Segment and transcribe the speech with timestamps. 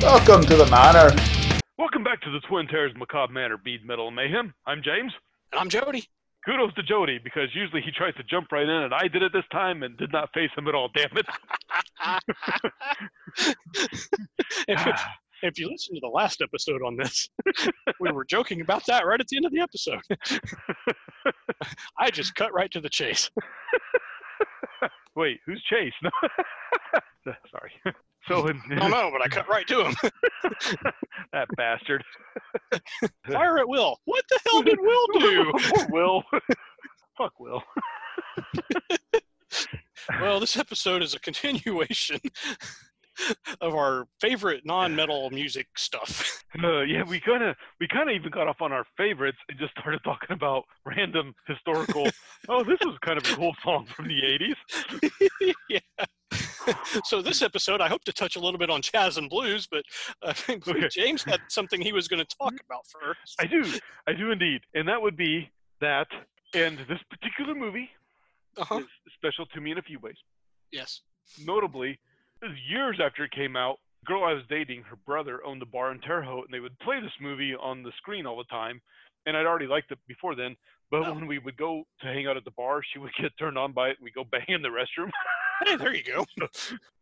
[0.00, 1.14] Welcome to the manor.
[1.78, 4.52] Welcome back to the Twin Terrors Macabre Manor Bead Metal and Mayhem.
[4.66, 5.12] I'm James.
[5.52, 6.04] And I'm Jody.
[6.44, 9.32] Kudos to Jody because usually he tries to jump right in, and I did it
[9.32, 10.90] this time and did not face him at all.
[10.94, 11.26] Damn it!
[14.68, 15.00] if,
[15.42, 17.28] if you listen to the last episode on this,
[18.00, 20.00] we were joking about that right at the end of the episode.
[21.98, 23.30] I just cut right to the chase.
[25.16, 25.92] Wait, who's Chase?
[27.24, 27.72] Sorry.
[28.28, 29.94] So in, I don't know, but I cut right to him.
[31.32, 32.02] that bastard.
[33.30, 33.98] Fire at Will.
[34.04, 35.52] What the hell did Will do?
[35.52, 36.22] Poor Will.
[37.18, 37.62] Fuck Will.
[40.20, 42.18] well, this episode is a continuation
[43.60, 46.42] of our favorite non-metal music stuff.
[46.62, 49.58] Uh, yeah, we kind of we kind of even got off on our favorites and
[49.58, 52.08] just started talking about random historical.
[52.48, 55.50] oh, this was kind of a cool song from the '80s.
[55.68, 56.04] yeah.
[57.04, 59.84] so this episode, I hope to touch a little bit on jazz and blues, but
[60.22, 60.88] I think Okay.
[60.88, 63.36] James had something he was going to talk about first.
[63.38, 63.64] I do,
[64.06, 65.50] I do indeed, and that would be
[65.80, 66.06] that.
[66.54, 67.90] And this particular movie
[68.56, 68.78] Uh-huh.
[68.78, 70.16] is special to me in a few ways.
[70.70, 71.00] Yes.
[71.44, 71.98] Notably,
[72.68, 73.78] years after it came out.
[74.02, 76.60] The girl I was dating, her brother owned a bar in Terre Haute, and they
[76.60, 78.80] would play this movie on the screen all the time.
[79.26, 80.54] And I'd already liked it before then,
[80.90, 81.14] but Oh.
[81.14, 83.72] when we would go to hang out at the bar, she would get turned on
[83.72, 85.10] by it, we go bang in the restroom.
[85.62, 86.24] Hey, there you go.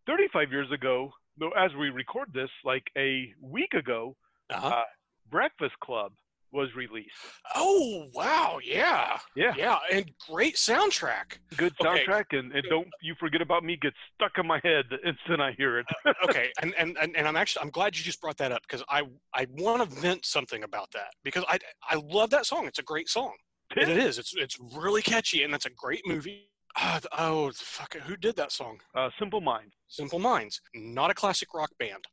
[0.07, 1.11] 35 years ago,
[1.57, 4.17] as we record this, like a week ago,
[4.51, 4.83] Uh-huh.
[5.31, 6.13] Breakfast Club
[6.53, 7.09] was released.
[7.55, 11.39] Oh wow, yeah, Yeah, yeah, and great soundtrack.
[11.57, 12.05] good Okay.
[12.05, 15.41] soundtrack, and, and don't you forget about me gets stuck in my head the instant
[15.41, 15.87] I hear it.
[16.29, 18.85] okay, and, and and and I'm actually I'm glad you just brought that up because
[18.91, 21.59] I I want to vent something about that because I
[21.89, 22.67] I love that song.
[22.67, 23.33] It's a great song.
[23.75, 24.19] It is.
[24.19, 26.51] It's it's really catchy and that's a great movie.
[26.79, 27.95] Th- oh fuck!
[27.95, 28.81] it, Who did that song?
[28.95, 29.75] Uh, Simple Minds.
[29.89, 32.07] Simple Minds, not a classic rock band.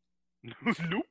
[0.90, 1.06] nope.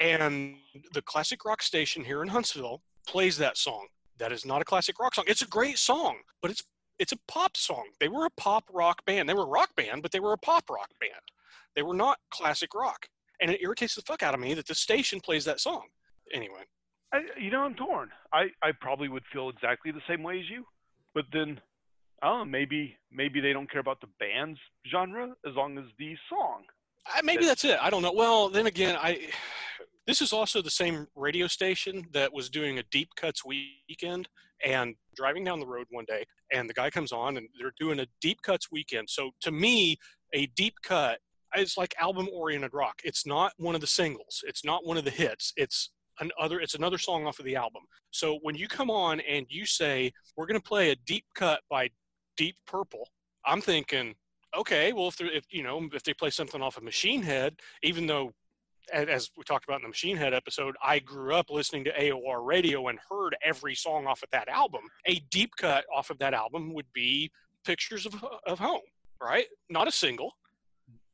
[0.00, 0.56] and
[0.92, 3.86] the classic rock station here in Huntsville plays that song.
[4.18, 5.24] That is not a classic rock song.
[5.26, 6.62] It's a great song, but it's
[6.98, 7.88] it's a pop song.
[8.00, 9.28] They were a pop rock band.
[9.28, 11.12] They were a rock band, but they were a pop rock band.
[11.74, 13.08] They were not classic rock.
[13.40, 15.86] And it irritates the fuck out of me that the station plays that song.
[16.32, 16.62] Anyway,
[17.12, 18.10] I, you know, I'm torn.
[18.32, 20.64] I, I probably would feel exactly the same way as you,
[21.14, 21.60] but then,
[22.24, 24.58] I maybe maybe they don't care about the band's
[24.90, 26.62] genre as long as the song.
[27.22, 27.78] Maybe that's it.
[27.80, 28.12] I don't know.
[28.12, 29.28] Well, then again, I
[30.06, 34.28] this is also the same radio station that was doing a deep cuts weekend
[34.64, 38.00] and driving down the road one day and the guy comes on and they're doing
[38.00, 39.08] a deep cuts weekend.
[39.10, 39.96] So to me,
[40.32, 41.18] a deep cut
[41.56, 43.00] is like album oriented rock.
[43.04, 44.42] It's not one of the singles.
[44.46, 45.52] It's not one of the hits.
[45.56, 45.90] It's
[46.20, 47.82] an other it's another song off of the album.
[48.10, 51.60] So when you come on and you say we're going to play a deep cut
[51.68, 51.90] by
[52.36, 53.08] Deep Purple,
[53.44, 54.14] I'm thinking
[54.56, 58.06] okay, well, if, if you know, if they play something off of Machine Head, even
[58.06, 58.32] though,
[58.92, 62.44] as we talked about in the Machine Head episode, I grew up listening to AOR
[62.46, 64.82] radio and heard every song off of that album.
[65.06, 67.30] A deep cut off of that album would be
[67.64, 68.82] Pictures of, of Home,
[69.22, 69.46] right?
[69.70, 70.32] Not a single.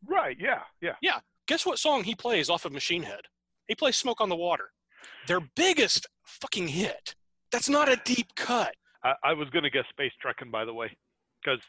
[0.07, 0.37] Right?
[0.41, 0.63] Yeah.
[0.81, 0.97] Yeah.
[1.01, 1.21] Yeah.
[1.47, 3.23] Guess what song he plays off of Machine Head?
[3.69, 4.71] He plays Smoke on the Water,
[5.29, 7.15] their biggest fucking hit.
[7.53, 8.75] That's not a deep cut.
[9.05, 10.97] I, I was gonna guess Space Trekking, by the way,
[11.43, 11.61] because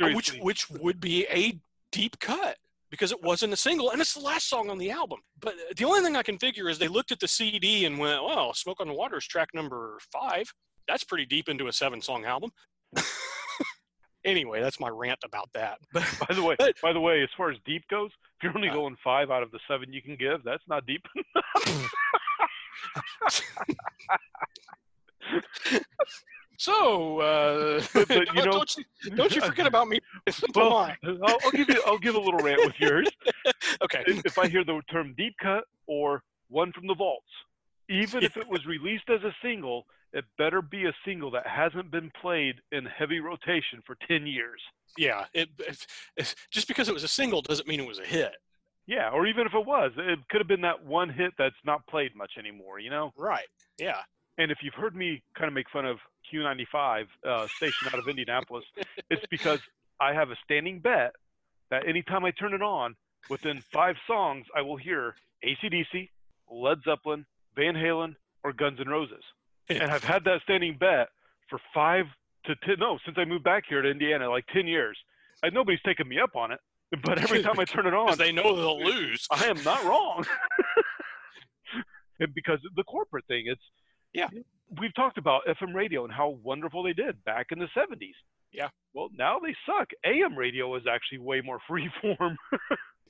[0.00, 1.58] Uh, which which would be a
[1.92, 2.56] deep cut
[2.90, 5.20] because it wasn't a single and it's the last song on the album.
[5.40, 8.22] But the only thing I can figure is they looked at the CD and went,
[8.24, 10.52] "Well, Smoke on the Water is track number five.
[10.86, 12.50] That's pretty deep into a seven-song album."
[14.24, 15.78] anyway, that's my rant about that.
[15.92, 18.56] But by the way, But- by the way, as far as deep goes, if you're
[18.56, 21.04] only Uh, going five out of the seven you can give, that's not deep.
[26.58, 29.98] so, uh, But- but, you know- don't, you, don't you forget about me.
[30.54, 31.82] Well, I'll, I'll give you.
[31.86, 33.08] I'll give a little rant with yours.
[33.82, 34.02] Okay.
[34.06, 37.28] if, I hear the term deep cut or one from the vaults,
[37.88, 41.90] even if it was released as a single, it better be a single that hasn't
[41.90, 44.60] been played in heavy rotation for 10 years.
[44.96, 45.24] Yeah.
[45.32, 45.86] It, if,
[46.16, 48.32] if, just because it was a single doesn't mean it was a hit.
[48.86, 51.86] Yeah, or even if it was, it could have been that one hit that's not
[51.86, 53.12] played much anymore, you know?
[53.16, 53.46] Right.
[53.78, 53.98] Yeah.
[54.38, 55.98] And if you've heard me kind of make fun of
[56.32, 58.64] Q95, uh, station out of Indianapolis,
[59.10, 59.60] it's because
[60.00, 61.12] I have a standing bet
[61.70, 62.94] that anytime I turn it on,
[63.28, 65.14] within five songs, I will hear
[65.44, 66.08] ACDC,
[66.50, 67.26] Led Zeppelin,
[67.56, 68.14] Van Halen,
[68.44, 69.22] or Guns N' Roses.
[69.68, 71.08] And I've had that standing bet
[71.50, 72.06] for five
[72.46, 74.96] to ten, no, since I moved back here to Indiana, like 10 years.
[75.42, 76.60] And nobody's taken me up on it.
[77.04, 79.26] But every time I turn it on, they know they'll lose.
[79.30, 80.24] I am not wrong.
[82.20, 83.62] And because of the corporate thing, it's
[84.12, 84.28] Yeah.
[84.80, 88.12] We've talked about FM radio and how wonderful they did back in the 70s.
[88.52, 88.68] Yeah.
[88.94, 89.88] Well, now they suck.
[90.04, 92.36] AM radio is actually way more free form.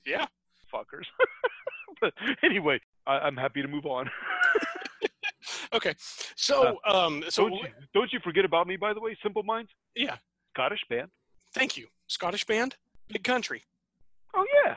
[0.07, 0.27] Yeah.
[0.73, 1.07] Fuckers.
[2.01, 2.13] but
[2.43, 4.11] anyway, I, I'm happy to move on.
[5.73, 5.95] Okay,
[6.35, 9.71] so um, so don't, you, don't you forget about me, by the way, Simple Minds,
[9.95, 10.17] yeah,
[10.55, 11.11] Scottish band.
[11.53, 12.77] thank you, Scottish band,
[13.09, 13.63] Big Country.
[14.35, 14.77] Oh yeah,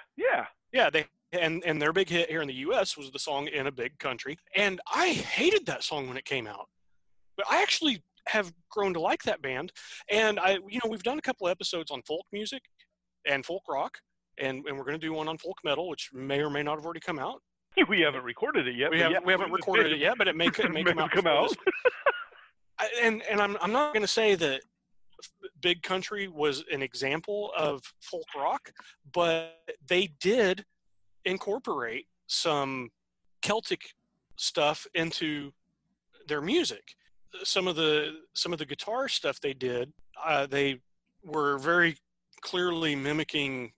[0.74, 0.90] yeah.
[0.90, 2.98] They and and their big hit here in the U.S.
[2.98, 6.48] was the song "In a Big Country," and I hated that song when it came
[6.48, 6.68] out,
[7.38, 9.72] but I actually have grown to like that band,
[10.10, 12.62] and I you know we've done a couple episodes on folk music
[13.26, 13.98] and folk rock,
[14.38, 16.78] and and we're going to do one on folk metal, which may or may not
[16.78, 17.42] have already come out.
[17.88, 18.92] We haven't recorded it yet.
[18.92, 21.12] We haven't yeah, we haven't recorded it yet, but it may it may come out.
[21.12, 21.56] come out.
[22.78, 24.62] I, and and I'm I'm not going to say that
[25.62, 28.72] Big Country was an example of folk rock,
[29.14, 30.66] but they did
[31.26, 32.90] incorporate some
[33.42, 33.82] Celtic
[34.38, 35.52] stuff into
[36.28, 36.84] their music.
[37.44, 39.94] Some of the some of the guitar stuff they did,
[40.24, 40.82] uh, they
[41.24, 41.96] were very
[42.42, 43.72] clearly mimicking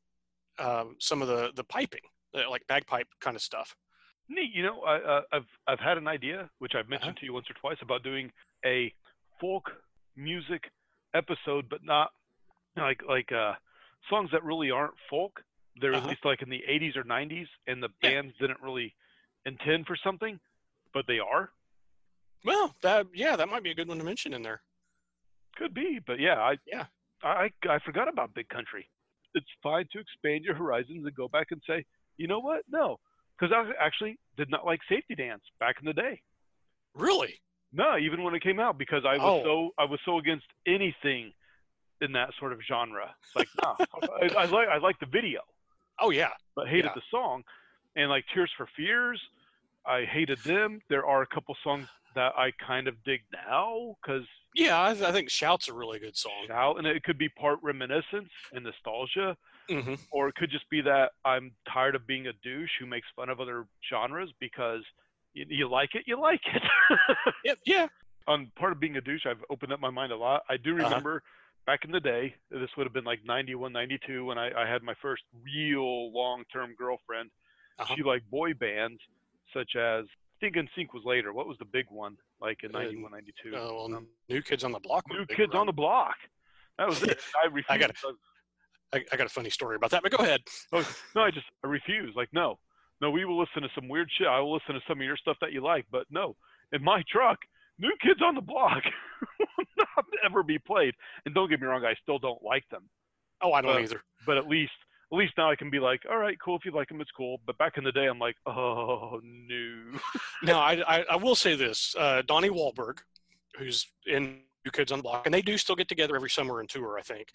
[0.59, 2.01] um, some of the the piping,
[2.35, 3.75] uh, like bagpipe kind of stuff.
[4.29, 4.51] Neat.
[4.53, 6.89] You know, I, uh, I've I've had an idea, which I've Uh-huh.
[6.89, 8.31] mentioned to you once or twice, about doing
[8.65, 8.93] a
[9.39, 9.71] folk
[10.15, 10.69] music
[11.13, 12.11] episode, but not
[12.75, 13.53] like like uh,
[14.09, 15.41] songs that really aren't folk.
[15.79, 16.03] They're Uh-huh.
[16.05, 18.09] at least like in the 80s or 90s, and the Yeah.
[18.21, 18.95] bands didn't really
[19.45, 20.39] intend for something,
[20.93, 21.51] but they are.
[22.45, 24.61] Well, that yeah, that might be a good one to mention in there.
[25.55, 26.85] Could be, but yeah, I Yeah.
[27.23, 28.89] I I forgot about Big Country.
[29.35, 31.85] It's fine to expand your horizons and go back and say,
[32.17, 32.63] you know what?
[32.69, 32.99] No,
[33.37, 36.21] because I actually did not like Safety Dance back in the day.
[36.93, 37.39] Really?
[37.73, 39.43] No, even when it came out, because I was Oh.
[39.43, 41.33] so I was so against anything
[42.01, 43.15] in that sort of genre.
[43.35, 43.75] Like, no,
[44.21, 45.41] I, I like I like the video,
[45.99, 46.29] Oh yeah.
[46.55, 46.93] but hated Yeah.
[46.95, 47.43] the song.
[47.95, 49.21] And like Tears for Fears,
[49.85, 50.81] I hated them.
[50.89, 54.25] There are a couple songs that I kind of dig now because
[54.55, 56.47] Yeah, I, I think "Shout's" a really good song.
[56.51, 59.35] out, and it could be part reminiscence and nostalgia,
[59.69, 63.07] hmm or it could just be that I'm tired of being a douche who makes
[63.15, 64.83] fun of other genres because
[65.33, 66.61] you, you like it, you like it.
[67.45, 67.57] Yep.
[67.65, 67.87] Yeah.
[68.27, 70.43] On part of being a douche, I've opened up my mind a lot.
[70.49, 70.83] I do Uh-huh.
[70.85, 71.23] remember
[71.65, 74.83] back in the day, this would have been like 91, 92, when I, I had
[74.83, 77.29] my first real long term girlfriend.
[77.79, 77.93] Uh-huh.
[77.95, 78.99] She liked boy bands
[79.53, 81.31] such as, I think NSYNC was later.
[81.33, 83.49] What was the big one like in Uh, 91, 92?
[83.55, 85.03] Uh, well, Um, New Kids on the Block.
[85.09, 86.15] New Kids on the Block.
[86.77, 87.19] That was it.
[87.43, 87.67] I refused.
[87.69, 87.93] I gotta-
[88.93, 90.41] I, I got a funny story about that, but go ahead.
[90.71, 92.13] Oh, no, I just I refuse.
[92.15, 92.59] Like, no,
[93.03, 94.27] no, we will listen to some weird shit.
[94.27, 96.35] I will listen to some of your stuff that you like, but no,
[96.71, 97.37] in my truck,
[97.79, 98.81] New Kids on the Block
[99.39, 100.93] will not ever be played.
[101.25, 102.83] And don't get me wrong, I still don't like them,
[103.41, 104.01] Oh, I don't Uh, either.
[104.25, 104.71] but at least
[105.11, 106.55] at least now I can be like, all right, cool.
[106.55, 107.39] If you like them, it's cool.
[107.45, 109.99] But back in the day, I'm like, oh no.
[110.43, 112.97] Now, I, I, I will say this: uh, Donnie Wahlberg,
[113.59, 116.59] who's in New Kids on the Block, and they do still get together every summer
[116.61, 116.97] and tour.
[116.97, 117.27] I think.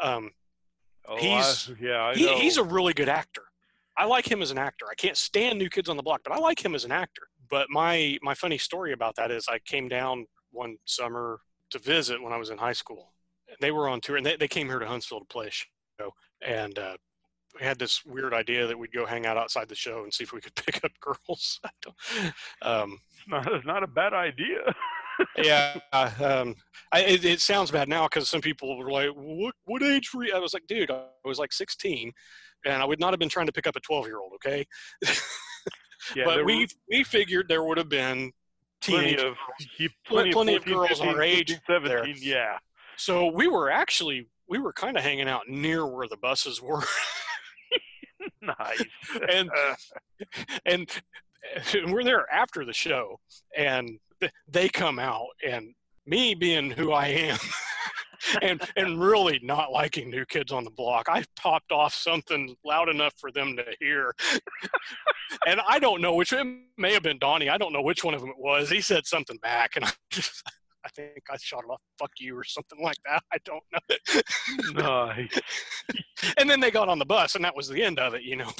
[0.00, 0.30] Um,
[1.06, 2.38] Oh, He's- I, yeah, I he, know.
[2.38, 3.42] he's a really good actor.
[3.96, 4.86] I like him as an actor.
[4.90, 7.22] I can't stand New Kids on the Block, but I like him as an actor.
[7.50, 12.22] But my my funny story about that is I came down one summer to visit
[12.22, 13.12] when I was in high school.
[13.60, 16.12] They were on tour, and they, they came here to Huntsville to play a show.
[16.42, 16.96] And uh,
[17.58, 20.24] we had this weird idea that we'd go hang out outside the show and see
[20.24, 21.60] if we could pick up girls.
[22.62, 24.60] Um, it's not, it's not a bad idea.
[25.38, 26.54] yeah, um,
[26.92, 30.24] I, it, it sounds bad now because some people were like, "What what age were
[30.24, 32.12] you?" I was like, "Dude, I was like 16,
[32.64, 34.66] and I would not have been trying to pick up a 12 year old." Okay,
[36.16, 38.32] yeah, but we were we figured there would have been
[38.80, 39.34] plenty of
[40.06, 41.88] plenty, plenty of, of girls 14, our 15, age 17.
[41.88, 42.06] there.
[42.08, 42.58] Yeah.
[42.96, 46.82] So we were actually we were kind of hanging out near where the buses were,
[48.42, 48.84] Nice.
[49.30, 49.50] and
[50.66, 50.90] and,
[51.74, 53.18] and we're there after the show,
[53.56, 53.98] and
[54.48, 55.74] they come out, and
[56.06, 57.38] me being who I am.
[58.42, 61.06] And and really not liking new kids on the block.
[61.08, 64.14] I popped off something loud enough for them to hear.
[65.46, 68.14] And i don't know which it may have been donnie i don't know which one
[68.14, 68.70] of them it was.
[68.70, 70.42] He said something back and i just
[70.84, 73.22] i think i shot it off fuck you or something like that.
[73.32, 75.06] I don't know.
[75.06, 75.40] Nice.
[76.38, 78.36] and then they got on the bus and that was the end of it you
[78.36, 78.50] know.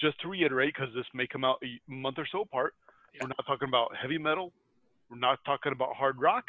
[0.00, 2.74] Just to reiterate, because this may come out a month or so apart,
[3.14, 3.22] Yeah.
[3.24, 4.52] we're not talking about heavy metal.
[5.10, 6.44] We're not talking about hard rock.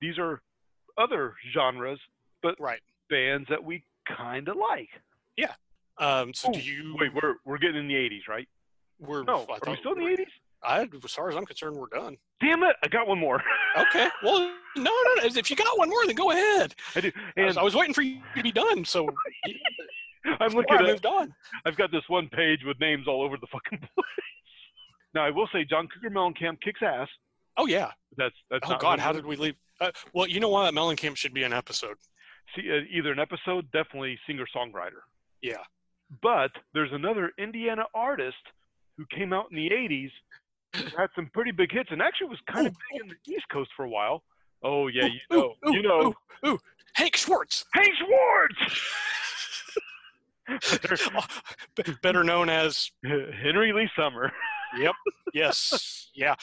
[0.00, 0.40] These are
[0.98, 1.98] other genres,
[2.42, 2.80] but right
[3.10, 4.88] bands that we kind of like.
[5.36, 5.52] Yeah.
[5.98, 8.48] Um so do you Wait, we're we're getting in the 80s, right?
[8.98, 10.26] we're No, I are we still in the 80s?
[10.64, 12.76] I, as far as i'm concerned we're done Damn it!
[12.84, 13.42] I got one more.
[13.78, 14.38] okay well
[14.76, 17.10] no no no if you got one more then go ahead I do.
[17.36, 19.08] I was, And I was waiting for you to be done so
[20.40, 20.86] I'm looking I at.
[20.86, 21.34] moved on.
[21.66, 24.41] I've got this one page with names all over the fucking place.
[25.14, 27.08] Now I will say, John Cougar Mellencamp kicks ass.
[27.56, 27.90] Oh yeah.
[28.16, 28.68] That's that's.
[28.68, 29.54] Oh God, how did we leave?
[29.80, 30.74] Uh, well, you know why what?
[30.74, 31.96] Mellencamp should be an episode.
[32.54, 35.02] see, uh, either an episode, definitely singer songwriter.
[35.42, 35.62] Yeah.
[36.22, 38.36] But there's another Indiana artist
[38.98, 40.10] who came out in the 80s,
[40.76, 43.32] who had some pretty big hits, and actually was kind of Ooh, big in the
[43.32, 44.22] East Coast for a while.
[44.62, 46.14] Oh yeah, Ooh, you know, ooh, you know,
[46.46, 46.58] ooh, ooh.
[46.94, 48.54] Hank Swartz, Hank Swartz,
[52.02, 54.30] better known as Henry Lee Summer.
[54.78, 54.94] Yep.
[55.34, 56.10] Yes.
[56.14, 56.34] Yeah.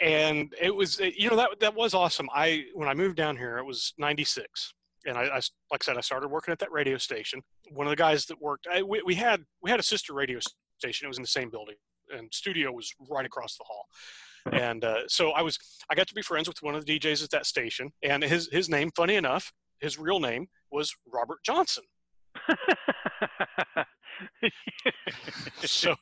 [0.00, 2.28] And it was, uh, you know, that that was awesome.
[2.34, 4.72] I when I moved down here, it was '96,
[5.06, 7.42] and I, I, like I said, I started working at that radio station.
[7.72, 10.38] One of the guys that worked, I, we, we had we had a sister radio
[10.78, 11.06] station.
[11.06, 11.74] It was in the same building,
[12.16, 13.86] and studio was right across the hall.
[14.52, 15.58] And uh, so I was,
[15.90, 18.48] I got to be friends with one of the DJs at that station, and his
[18.52, 21.84] his name, funny enough, his real name was Robert Johnson.
[25.60, 25.94] so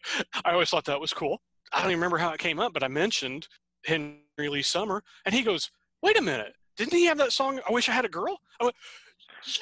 [0.45, 1.41] I always thought that was cool.
[1.73, 3.49] I don't even remember how it came up, but I mentioned
[3.85, 5.71] Henry Lee Summer, and he goes,
[6.03, 7.61] "Wait a minute, didn't he have that song?
[7.69, 8.77] I wish I had a girl." I went,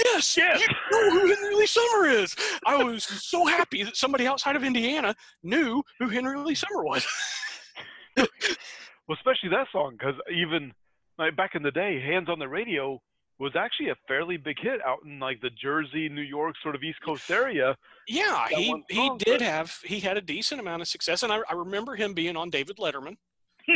[0.05, 0.61] "Yes, Yes.
[0.61, 4.65] you know who Henry Lee Summer is." I was so happy that somebody outside of
[4.65, 7.07] Indiana knew who Henry Lee Summer was.
[8.17, 8.27] well,
[9.13, 10.73] especially that song, because even
[11.19, 13.01] like back in the day, "Hands on the Radio"
[13.39, 16.83] was actually a fairly big hit out in like the Jersey, New York, sort of
[16.83, 17.77] East Coast area.
[18.09, 21.41] yeah, That he he did have he had a decent amount of success, and I,
[21.49, 23.17] I remember him being on David Letterman.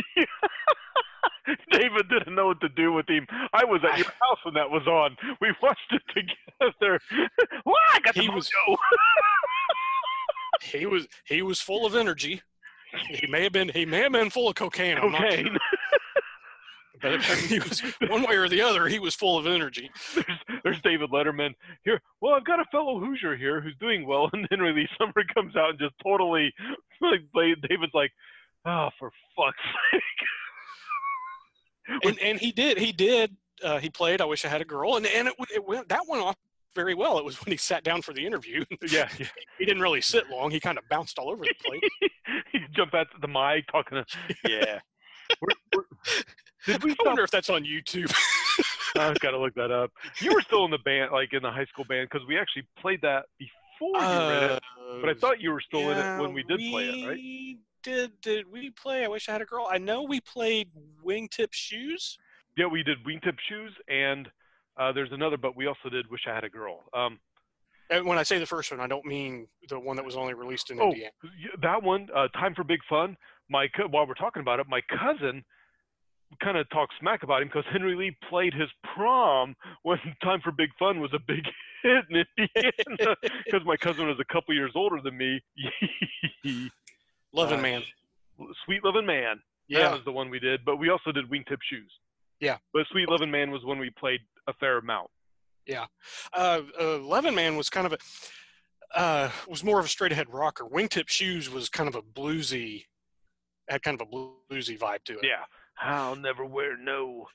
[1.73, 3.27] David didn't know what to do with him.
[3.55, 5.17] I was at your house when that was on.
[5.41, 7.01] We watched it together.
[7.65, 8.51] Well, I got the He was-
[10.61, 12.43] He was he was full of energy.
[13.11, 14.99] He may have been he may have been full of cocaine.
[14.99, 15.31] I'm not sure.
[15.31, 15.59] cocaine.
[17.01, 19.91] But he was one way or the other, he was full of energy.
[20.15, 22.01] there's, there's David Letterman here.
[22.21, 25.57] Well, I've got a fellow Hoosier here who's doing well, and then Lee Summer comes
[25.57, 26.53] out and just totally
[27.01, 27.21] like
[27.69, 28.13] David's like,
[28.67, 29.59] oh, for fuck's
[29.93, 30.03] sake.
[32.05, 34.21] And and he did he did uh, he played.
[34.21, 36.37] I wish I had a girl, and and it, it went that went off
[36.75, 37.19] very well.
[37.19, 38.63] It was when he sat down for the interview.
[38.91, 39.27] yeah, yeah.
[39.59, 40.51] he didn't really sit long.
[40.51, 42.13] He kind of bounced all over the place.
[42.53, 44.05] he jumped out to the mic talking to.
[44.47, 44.81] Yeah.
[45.41, 46.23] We're- we're-
[46.67, 48.13] did we I wonder if that's on YouTube.
[48.97, 49.91] I've got to look that up.
[50.21, 52.67] You were still in the band, like in the high school band, because we actually
[52.81, 54.63] played that before you were in it.
[55.01, 57.19] But I thought you were still in it when we did play it, right?
[57.19, 59.05] Uh, Did did we play?
[59.05, 59.69] I wish I had a girl.
[59.71, 60.69] I know we played
[61.05, 62.19] Wingtip Shoes.
[62.57, 64.29] Yeah, we did wingtip shoes, and
[64.81, 66.81] uh, there's another, but we also did Wish I Had a Girl.
[66.93, 67.21] Um,
[67.89, 70.35] And when I say the first one, I don't mean the one that was only
[70.35, 70.89] released in Oh.
[70.89, 71.13] Indiana.
[71.63, 73.17] that one, uh, Time for Big Fun.
[73.49, 75.45] My co- while we're talking about it, my cousin
[76.43, 80.53] kind of talk smack about him because Henry Lee played his prom when Time for
[80.53, 81.45] Big Fun was a big
[81.83, 83.17] hit in Indiana.
[83.45, 85.41] Because my cousin was a couple years older than me.
[87.33, 87.83] Loving Uh, Man.
[88.65, 89.41] Sweet Loving Man.
[89.69, 89.81] Yeah.
[89.83, 91.93] That was the one we did, but we also did Wingtip Shoes.
[92.41, 92.59] Yeah.
[92.73, 95.11] But Sweet Loving Man was when we played a fair amount.
[96.33, 97.99] Uh, uh, Loving Man was kind of a
[98.99, 100.65] uh, was more of a straight ahead rocker.
[100.65, 102.85] Wingtip Shoes was kind of a bluesy,
[103.69, 104.11] had kind of a
[104.51, 105.25] bluesy vibe to it.
[105.25, 105.45] Yeah.
[105.81, 107.27] I'll never wear no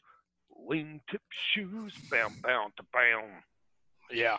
[0.70, 1.94] wingtip shoes.
[2.10, 3.24] Bam, bam, to bam.
[4.12, 4.38] Yeah.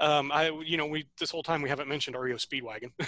[0.00, 2.90] Um, I, you know, we this whole time we haven't mentioned REO Speedwagon.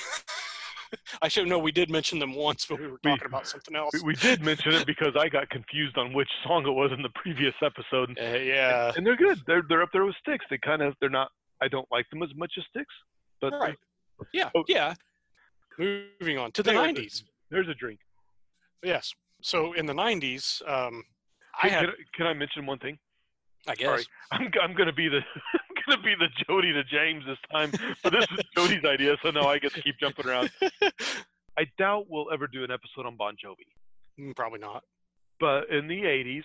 [1.23, 3.75] I should know we did mention them once, but we were We- talking about something
[3.75, 3.91] else.
[3.95, 7.03] We, we did mention it because I got confused on which song it was in
[7.03, 8.17] the previous episode.
[8.21, 8.93] Uh, yeah.
[8.97, 9.41] And they're good.
[9.47, 10.45] They're they're up there with Styx.
[10.51, 11.31] They kind of they're not.
[11.61, 12.87] I don't like them as much as Styx,
[13.41, 13.77] but Right.
[14.33, 14.51] Yeah.
[14.55, 14.65] Oh.
[14.69, 14.95] Yeah.
[15.79, 17.25] Moving on to the '90s.
[17.51, 17.99] There's a drink.
[18.85, 19.13] Yes.
[19.45, 21.05] So in the '90s, um,
[21.63, 22.99] I Can, had, can, I- can I mention one thing?
[23.67, 24.05] I guess, Sorry.
[24.33, 25.21] I'm I'm gonna be the
[25.87, 27.71] gonna be the Jody to James this time,
[28.03, 30.51] but this is Jody's idea, so now I get to keep jumping around.
[31.59, 33.69] I doubt we'll ever do an episode on Bon Jovi.
[34.21, 34.83] Mm, probably not.
[35.41, 36.45] but in the 80s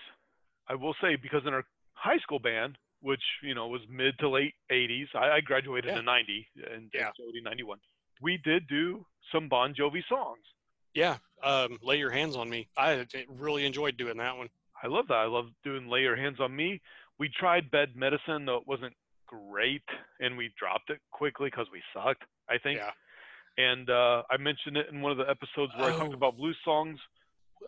[0.68, 1.64] i will say because in our
[1.94, 6.00] high school band which you know was mid to late 80s i, I graduated Yeah.
[6.00, 7.10] in 90 and Yeah.
[7.16, 7.78] Jody 91
[8.20, 10.42] we did do some bon jovi songs
[10.94, 11.16] Yeah.
[11.42, 12.68] Um, lay your hands on me.
[12.76, 14.48] I really enjoyed doing that one.
[14.82, 16.80] i love that i love doing lay your hands on me
[17.18, 18.94] we tried bad medicine though it wasn't
[19.26, 19.82] great
[20.20, 22.90] and we dropped it quickly because we sucked i think Yeah.
[23.58, 26.22] and uh, i mentioned it in one of the episodes where i talked Oh.
[26.22, 26.98] about blues songs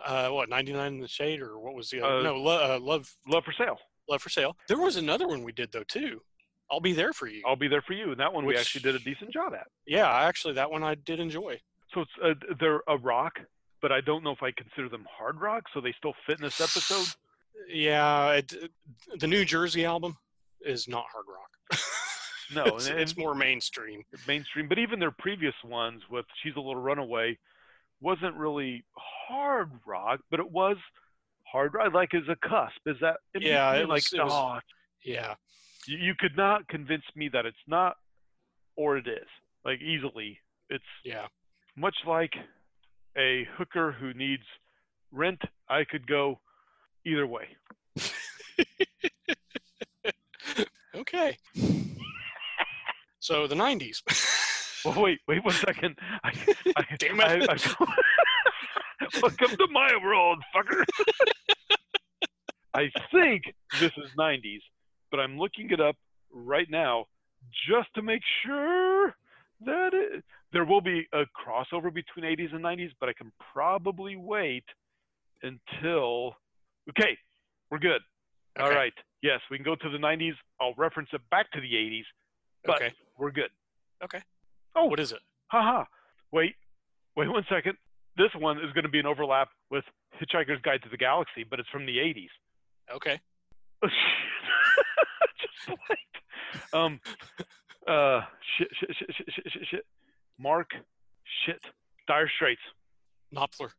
[0.05, 2.17] Uh, what 99 in the shade or what was the other?
[2.21, 4.57] Uh, no, lo- uh, love love for sale love for sale.
[4.69, 6.21] There was another one we did though too.
[6.71, 7.43] I'll be there for you.
[7.47, 9.67] i'll be there for you and that one we actually did a decent job at
[9.87, 11.61] Yeah, actually, that one I did enjoy.
[11.95, 13.39] So it's uh, they're a rock,
[13.81, 15.65] but I don't know if I consider them hard rock.
[15.75, 17.07] So they still fit in this episode.
[17.69, 18.53] Yeah, it,
[19.19, 20.17] the New Jersey album
[20.63, 21.81] is not hard rock.
[22.55, 24.03] No, it's, and, it's more mainstream.
[24.27, 24.69] mainstream.
[24.69, 27.39] But even their previous ones with "She's a Little Runaway"
[28.01, 30.77] wasn't really hard rock, but it was
[31.45, 31.93] hard rock.
[31.93, 32.75] Like as a cusp.
[32.87, 34.59] Is that Yeah, it like was- it was- oh,
[35.05, 35.35] Yeah.
[35.87, 37.97] You, you could not convince me that it's not
[38.77, 39.27] or it is.
[39.65, 40.39] Like easily.
[40.71, 41.27] It's Yeah.
[41.77, 42.33] Much like
[43.17, 44.45] a hooker who needs
[45.11, 45.41] rent.
[45.69, 46.41] I could go
[47.05, 47.49] either way.
[50.95, 51.37] Okay.
[53.19, 54.03] so the 90s.
[54.85, 55.97] Well, wait, wait one second.
[56.25, 56.33] I,
[56.75, 57.49] I, Damn it.
[57.49, 57.85] I,
[59.23, 60.85] Welcome to my world, fucker.
[62.75, 63.45] I think
[63.79, 64.59] this is 90s,
[65.13, 65.95] but I'm looking it up
[66.33, 67.05] right now
[67.71, 69.15] just to make sure
[69.65, 74.65] that there will be a crossover between 80s and 90s, but I can probably wait
[75.43, 76.37] until.
[76.91, 77.17] Okay,
[77.71, 78.01] we're good.
[78.59, 78.77] All Okay.
[78.77, 78.93] right.
[79.23, 80.35] Yes, we can go to the 90s.
[80.61, 82.05] I'll reference it back to the 80s,
[82.65, 82.93] but Okay.
[83.17, 83.51] we're good.
[84.03, 84.21] Okay.
[84.75, 85.21] Oh, what is it?
[85.49, 85.85] Haha.
[86.33, 86.57] Wait,
[87.17, 87.77] wait one second.
[88.17, 89.85] This one is going to be an overlap with
[90.21, 92.29] Hitchhiker's Guide to the Galaxy, but it's from the 80s.
[92.93, 93.21] Okay.
[93.83, 96.75] Just blanked.
[96.75, 97.01] Um,
[97.89, 98.21] uh,
[98.57, 99.87] shit, shit, shit, shit, shit, shit, shit.
[100.39, 100.71] Mark,
[101.47, 101.61] shit.
[102.07, 102.61] Dire Straits.
[103.35, 103.71] Knopfler.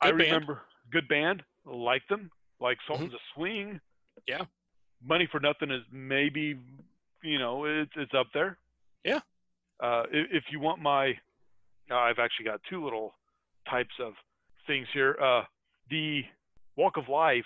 [0.00, 1.42] I Good I remember good band.
[1.64, 2.30] Like them.
[2.60, 3.66] Like Sultans of Swing.
[3.66, 3.78] Mm-hmm.
[4.26, 4.44] Yeah.
[5.04, 6.58] Money for Nothing is maybe,
[7.22, 8.58] you know, it's it's up there.
[9.04, 9.20] Yeah.
[9.80, 11.10] Uh, if, if you want my,
[11.90, 13.14] uh, I've actually got two little
[13.68, 14.12] types of
[14.66, 15.16] things here.
[15.20, 15.42] Uh,
[15.90, 16.22] the
[16.76, 17.44] Walk of Life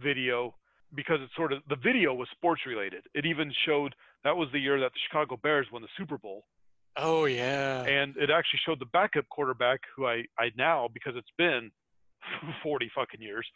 [0.00, 0.54] video,
[0.94, 3.04] because it's sort of the video was sports related.
[3.14, 6.44] It even showed that was the year that the Chicago Bears won the Super Bowl
[6.96, 7.82] Oh yeah.
[7.84, 11.70] and it actually showed the backup quarterback who I, I now because it's been
[12.62, 13.46] 40 fucking years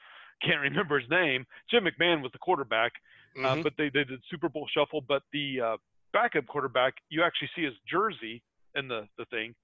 [0.44, 2.92] can't remember his name jim mcmahon was the quarterback
[3.38, 3.62] uh, Mhm.
[3.62, 5.76] but they, they did super bowl shuffle but the uh,
[6.12, 8.42] backup quarterback you actually see his jersey
[8.74, 9.54] in the, the thing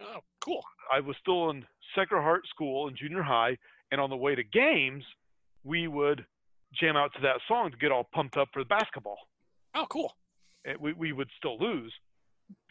[0.00, 0.62] oh, cool.
[0.92, 1.64] i was still in
[1.96, 3.56] sacred heart school in junior high
[3.90, 5.04] and on the way to games
[5.64, 6.24] we would
[6.80, 9.18] jam out to that song to get all pumped up for the basketball
[9.74, 10.12] Oh, cool.
[10.64, 11.92] and we, we would still lose.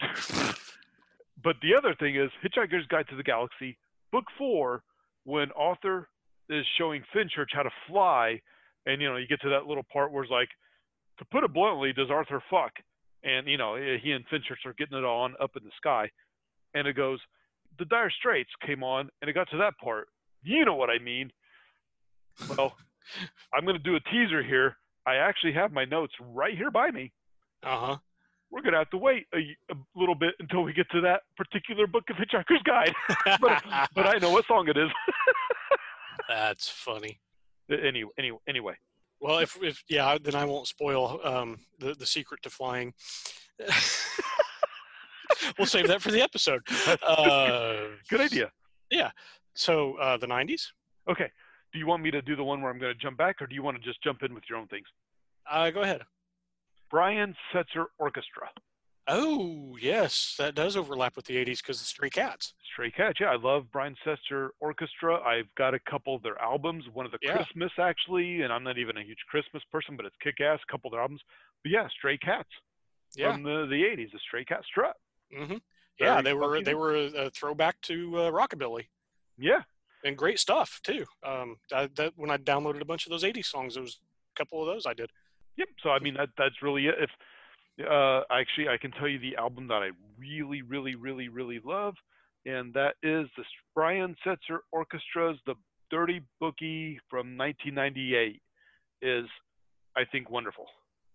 [1.42, 3.76] but the other thing is Hitchhiker's Guide to the Galaxy,
[4.12, 4.82] book four,
[5.24, 6.08] when Arthur
[6.48, 8.40] is showing Fenchurch how to fly,
[8.86, 10.48] and you know, you get to that little part where it's like,
[11.18, 12.72] to put it bluntly, does Arthur fuck?
[13.22, 16.10] And you know, he and Fenchurch are getting it on up in the sky.
[16.74, 17.20] And it goes,
[17.78, 20.08] the Dire Straits came on, and it got to that part.
[20.42, 21.30] You know what I mean.
[22.56, 22.76] Well,
[23.54, 24.76] I'm going to do a teaser here.
[25.06, 27.12] I actually have my notes right here by me
[27.62, 27.96] Uh huh.
[28.50, 29.38] we're gonna have to wait a,
[29.70, 32.94] a little bit until we get to that particular book of Hitchhiker's Guide.
[33.40, 33.62] but
[33.94, 34.88] but I know what song it is.
[36.28, 37.20] That's funny.
[37.70, 38.74] anyway, anyway, anyway.
[39.20, 42.94] Well, if, if yeah, then I won't spoil um, the the secret to flying.
[45.58, 46.62] we'll save that for the episode.
[47.02, 48.50] Uh, Good idea.
[48.90, 49.10] Yeah.
[49.54, 50.62] So uh, the '90s.
[51.08, 51.30] Okay.
[51.74, 53.46] Do you want me to do the one where I'm going to jump back, or
[53.46, 54.86] do you want to just jump in with your own things?
[55.50, 56.02] Uh, go ahead.
[56.90, 58.48] Brian Setzer Orchestra,
[59.06, 62.54] Oh yes, that does overlap with the '80s because the Stray Cats.
[62.72, 63.18] Stray Cats.
[63.20, 65.20] Yeah, I love Brian Setzer Orchestra.
[65.20, 66.84] I've got a couple of their albums.
[66.92, 67.34] One of the Yeah.
[67.36, 70.60] Christmas actually, and I'm not even a huge Christmas person, but it's kick-ass.
[70.66, 71.20] A couple of their albums.
[71.62, 72.48] But yeah, Stray Cats
[73.14, 73.32] Yeah.
[73.32, 74.10] from the the '80s.
[74.12, 74.96] The Stray Cat Strut.
[75.36, 75.56] Mm-hmm.
[75.98, 78.86] Yeah, Very they were they were a, a throwback to uh, rockabilly
[79.36, 79.62] Yeah.
[80.04, 81.04] And great stuff too.
[81.26, 83.98] Um, I, that when I downloaded a bunch of those '80s songs, there was
[84.34, 85.10] a couple of those I did.
[85.56, 85.68] Yep.
[85.82, 86.94] So I mean that that's really it.
[86.98, 87.10] If
[87.90, 91.94] uh, actually I can tell you the album that I really, really, really, really love,
[92.46, 95.54] and that is the Brian Setzer Orchestra's "The
[95.90, 98.40] Dirty Boogie" from 1998.
[99.02, 99.26] Is
[99.96, 100.66] I think wonderful.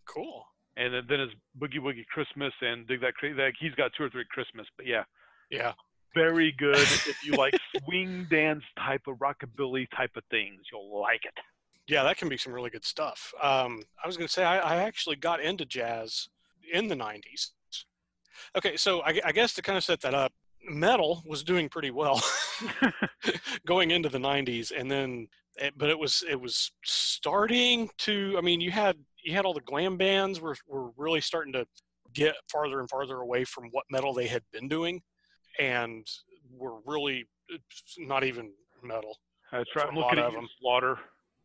[0.08, 0.44] Cool.
[0.78, 3.40] And then, then his Boogie Woogie Christmas and Dig That Crazy.
[3.40, 5.04] Like, he's got two or three Christmas, but yeah,
[5.50, 5.74] Yeah.
[6.14, 6.78] Very good.
[6.78, 7.54] if you like
[7.86, 11.34] swing dance type of rockabilly type of things, you'll like it.
[11.88, 13.34] Yeah, that can be some really good stuff.
[13.42, 16.30] Um, I was going to say I, I actually got into jazz
[16.72, 17.52] in the '90s.
[18.56, 20.32] Okay, so I, I guess to kind of set that up,
[20.64, 22.22] metal was doing pretty well
[23.66, 28.36] going into the '90s, and then it, but it was it was starting to.
[28.38, 31.66] I mean, you had you had all the glam bands were were really starting to
[32.14, 35.02] get farther and farther away from what metal they had been doing,
[35.60, 36.08] and
[36.58, 37.28] were really
[37.98, 38.52] not even
[38.84, 39.18] metal.
[39.52, 39.88] That's right.
[39.88, 40.50] I'm a lot looking at of them.
[40.60, 41.00] Slaughter.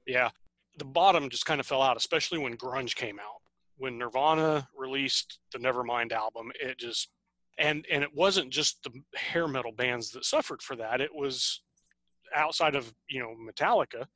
[0.06, 0.30] Yeah,
[0.78, 3.40] the bottom just kind of fell out, especially when grunge came out.
[3.76, 7.08] When Nirvana released the Nevermind album, it just
[7.58, 11.00] and and it wasn't just the hair metal bands that suffered for that.
[11.00, 11.62] It was
[12.34, 14.06] outside of you know Metallica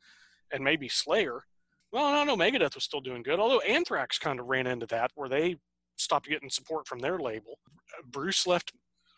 [0.52, 1.44] and maybe Slayer.
[1.90, 3.40] Well, no, no, Megadeth was still doing good.
[3.40, 5.56] Although Anthrax kind of ran into that where they
[5.96, 7.58] stopped getting support from their label.
[8.04, 8.72] Bruce left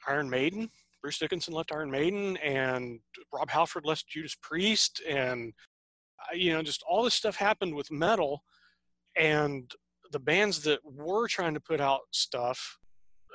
[0.09, 0.71] Iron Maiden.
[1.03, 3.01] Bruce Dickinson left Iron Maiden, and
[3.33, 5.53] Rob Halford left Judas Priest, and
[6.21, 8.43] uh, you know, just all this stuff happened with metal,
[9.17, 9.71] and
[10.13, 12.79] the bands that were trying to put out stuff,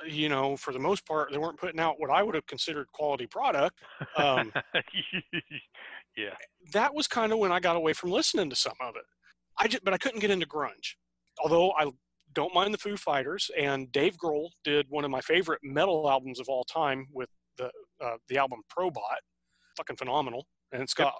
[0.06, 2.86] you know, for the most part, they weren't putting out what I would have considered
[2.92, 3.80] quality product.
[4.16, 4.52] Um,
[6.16, 6.34] yeah.
[6.72, 9.04] that was kind of when I got away from listening to some of it.
[9.58, 10.94] I just, but I couldn't get into grunge.
[11.42, 11.90] Although I
[12.36, 16.38] don't mind the Foo Fighters, and Dave Grohl did one of my favorite metal albums
[16.38, 17.70] of all time with the
[18.04, 19.00] uh, the album Probot,
[19.76, 21.14] fucking phenomenal, and it's got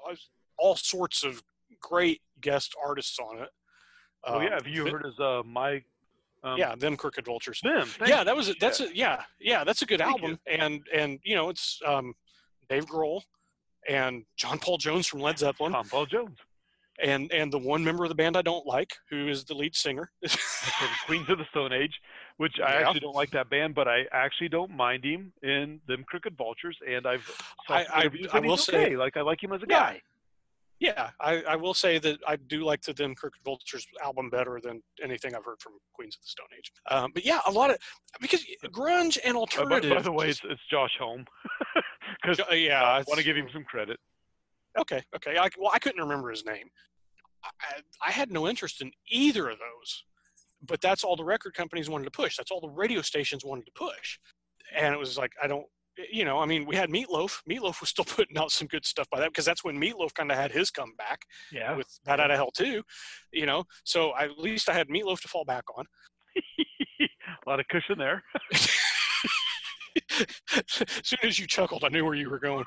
[0.59, 1.43] all sorts of
[1.83, 3.49] great guest artists on it.
[4.25, 5.83] Oh yeah, Um, have you th- heard his uh my
[6.45, 7.61] um, yeah, them Crooked Vultures.
[7.65, 7.89] them?
[8.07, 8.87] yeah, that was a, that's Yeah.
[8.87, 12.13] a yeah yeah that's a good Thank album, and and you know it's um,
[12.69, 13.23] Dave Grohl
[13.89, 16.37] and John Paul Jones from Led Zeppelin, Tom Paul Jones
[17.03, 19.75] and and the one member of the band I don't like, who is the lead
[19.77, 20.11] singer.
[21.07, 22.01] Queens of the Stone Age,
[22.39, 22.87] which I Yeah.
[22.89, 26.77] actually don't like that band, but I actually don't mind him in them Crooked Vultures,
[26.89, 27.29] and I've
[27.69, 29.79] I- I- I will he's say- like I like him as a Yeah.
[29.79, 30.03] guy.
[30.79, 34.61] yeah, I, I will say that I do like the Them Crooked Vultures album better
[34.63, 36.71] than anything I've heard from Queens of the Stone Age.
[36.91, 37.79] Um, but yeah, a lot of
[38.21, 39.91] because grunge and Uh, by, alternative.
[39.97, 41.25] by the way, it's, it's Josh Homme
[42.23, 43.99] because uh, yeah, I want to give him some credit.
[44.79, 45.37] Okay, okay.
[45.39, 46.69] I, well, I couldn't remember his name.
[47.45, 50.05] I, I had no interest in either of those,
[50.67, 52.37] but that's all the record companies wanted to push.
[52.37, 54.19] That's all the radio stations wanted to push,
[54.75, 55.67] and it was like I don't,
[56.11, 57.43] you know, I mean, we had Meatloaf.
[57.49, 60.31] Meatloaf was still putting out some good stuff by that because that's when Meatloaf kind
[60.31, 61.21] of had his comeback
[61.53, 62.83] Yeah, with Bat Out of Hell too,
[63.33, 63.65] you know.
[63.85, 65.85] So I, at least I had Meatloaf to fall back on.
[67.01, 68.23] a lot of cushion there.
[70.21, 72.65] as soon as you chuckled, I knew where you were going.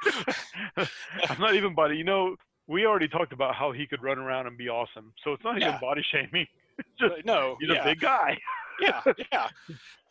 [0.78, 1.98] I'm not even body.
[1.98, 2.36] You know,
[2.68, 5.58] we already talked about how he could run around and be awesome, so it's not
[5.58, 5.80] even Yeah.
[5.80, 6.46] body shaming.
[6.80, 7.82] It's just no, he's yeah.
[7.82, 8.38] a big guy.
[8.80, 9.02] yeah,
[9.34, 9.50] yeah.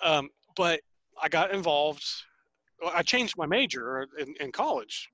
[0.03, 0.81] Um, but
[1.23, 2.05] I got involved.
[2.95, 5.09] I changed my major in, in college,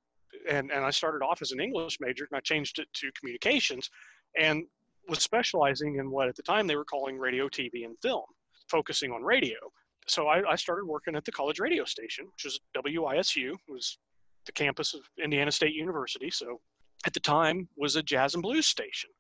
[0.49, 3.89] and and I started off as an English major, and I changed it to communications,
[4.37, 4.65] and
[5.09, 8.25] was specializing in what at the time they were calling radio, TV, and film,
[8.69, 9.59] focusing on radio.
[10.07, 13.99] So I, I started working at the college radio station, which was WISU, was
[14.47, 16.31] the campus of Indiana State University.
[16.31, 16.61] So
[17.07, 19.11] at the time was a jazz and blues station,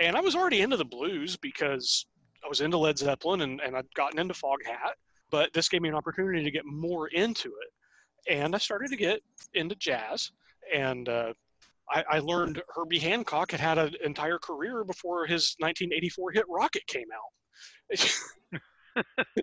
[0.00, 2.06] and I was already into the blues because
[2.44, 4.92] I was into Led Zeppelin and, and I'd gotten into Foghat,
[5.30, 8.32] but this gave me an opportunity to get more into it.
[8.32, 9.20] And I started to get
[9.54, 10.30] into jazz.
[10.74, 11.32] And uh,
[11.90, 16.86] I, I learned Herbie Hancock had had an entire career before his 1984 hit Rocket
[16.86, 18.00] came out.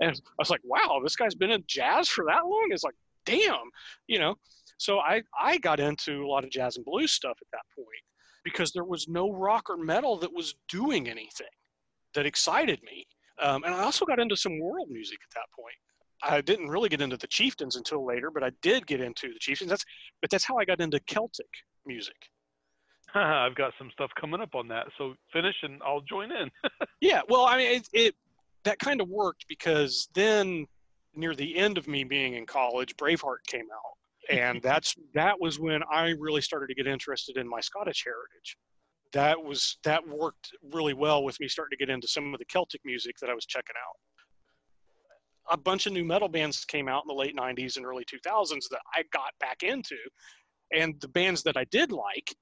[0.00, 2.68] and I was like, wow, this guy's been in jazz for that long?
[2.70, 3.70] It's like, damn,
[4.06, 4.36] you know.
[4.78, 7.88] So I, I got into a lot of jazz and blues stuff at that point
[8.44, 11.46] because there was no rock or metal that was doing anything
[12.14, 13.06] that excited me.
[13.40, 15.74] Um, and I also got into some world music at that point.
[16.22, 19.38] I didn't really get into the chieftains until later, but I did get into the
[19.38, 19.70] chieftains.
[19.70, 19.84] That's
[20.20, 21.48] but that's how I got into Celtic
[21.84, 22.16] music.
[23.14, 26.50] I've got some stuff coming up on that, so finish and I'll join in.
[27.02, 28.14] Yeah, well, I mean, it, it
[28.66, 30.66] that kind of worked because then
[31.14, 35.58] near the end of me being in college, Braveheart came out, and that's that was
[35.58, 38.56] when I really started to get interested in my Scottish heritage.
[39.12, 42.44] That was that worked really well with me starting to get into some of the
[42.44, 45.54] Celtic music that I was checking out.
[45.54, 48.68] A bunch of new metal bands came out in the late '90s and early 2000s
[48.70, 49.96] that I got back into,
[50.74, 52.34] and the bands that I did like,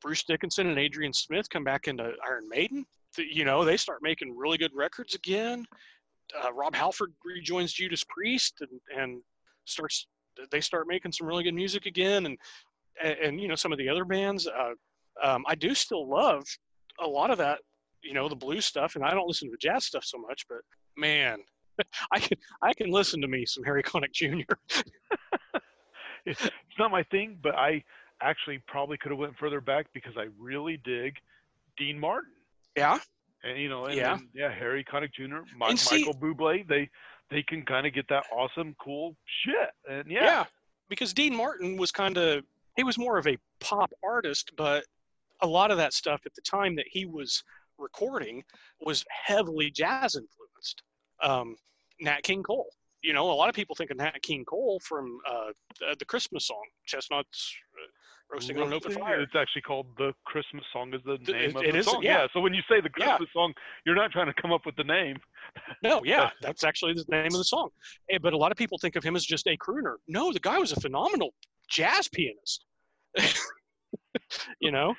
[0.00, 2.84] Bruce Dickinson and Adrian Smith, come back into Iron Maiden
[3.16, 5.66] you know, they start making really good records again.
[6.42, 9.22] Uh, Rob Halford rejoins Judas Priest and, and
[9.64, 10.06] starts.
[10.50, 12.38] They start making some really good music again, and
[13.02, 14.46] and, and you know some of the other bands.
[14.46, 14.72] Uh,
[15.22, 16.44] um, I do still love
[17.00, 17.58] a lot of that,
[18.02, 20.46] you know, the blues stuff, and I don't listen to the jazz stuff so much.
[20.48, 20.58] But
[20.96, 21.40] man,
[22.12, 24.54] I can I can listen to me some Harry Connick Jr.
[26.26, 26.48] it's
[26.78, 27.82] not my thing, but I
[28.20, 31.16] actually probably could have went further back because I really dig
[31.76, 32.32] Dean Martin.
[32.76, 32.98] Yeah,
[33.44, 34.16] And you know, and Yeah.
[34.16, 36.88] then, yeah, Harry Connick Jr., And see- Michael Bublé, they
[37.30, 39.70] they can kind of get that awesome, cool shit.
[39.88, 40.44] And yeah, yeah,
[40.88, 42.44] because Dean Martin was kind of
[42.76, 44.84] he was more of a pop artist, but
[45.40, 47.42] a lot of that stuff at the time that he was
[47.78, 48.44] recording
[48.80, 50.82] was heavily jazz influenced.
[51.22, 51.56] Um,
[52.00, 52.70] Nat King Cole,
[53.02, 56.04] you know, a lot of people think of Nat King Cole from uh, the, the
[56.04, 57.86] Christmas song "Chestnuts uh,
[58.32, 61.56] Roasting on an Open Fire." It's actually called the Christmas song is the name it-
[61.56, 62.00] of it the is, song.
[62.02, 62.26] yeah.
[62.32, 63.16] So when you say the Yeah.
[63.16, 63.52] Christmas song,
[63.84, 65.16] you're not trying to come up with the name.
[65.82, 67.70] No, yeah, that's actually the name of the song.
[68.10, 69.96] Eh, But a lot of people think of him as just a crooner.
[70.08, 71.34] No, the guy was a phenomenal
[71.68, 72.64] jazz pianist.
[74.60, 74.94] you know,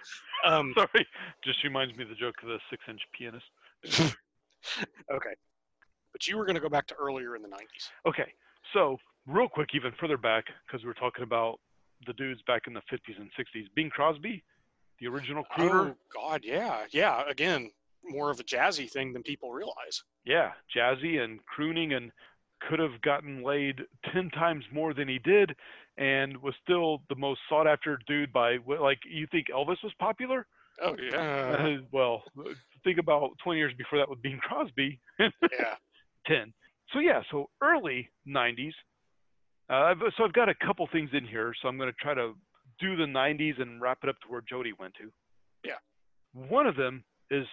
[0.45, 1.07] um, Sorry,
[1.43, 3.45] just reminds me of the joke of the six-inch pianist.
[5.11, 5.33] okay.
[6.13, 7.89] But you were going to go back to earlier in the 90s.
[8.07, 8.31] Okay,
[8.71, 8.97] so
[9.27, 11.59] real quick, even further back, because we're talking about
[12.05, 13.65] the dudes back in the 50s and 60s.
[13.75, 14.43] Bing Crosby,
[14.99, 15.91] the original crooner.
[15.91, 16.83] Oh, God, yeah.
[16.91, 17.71] Yeah, again,
[18.05, 20.03] more of a jazzy thing than people realize.
[20.25, 22.11] Yeah, jazzy and crooning and
[22.69, 23.81] could have gotten laid
[24.13, 25.55] 10 times more than he did
[25.97, 30.47] and was still the most sought after dude by like you think Elvis was popular?
[30.81, 31.77] Oh yeah.
[31.91, 32.23] Well,
[32.83, 34.99] think about 20 years before that with Bing Crosby.
[35.19, 35.75] yeah.
[36.27, 36.53] 10.
[36.91, 38.73] So yeah, so early 90s.
[39.69, 42.33] Uh, so I've got a couple things in here, so I'm going to try to
[42.79, 45.09] do the 90s and wrap it up to where Jody went to.
[45.63, 45.77] Yeah.
[46.33, 47.45] One of them is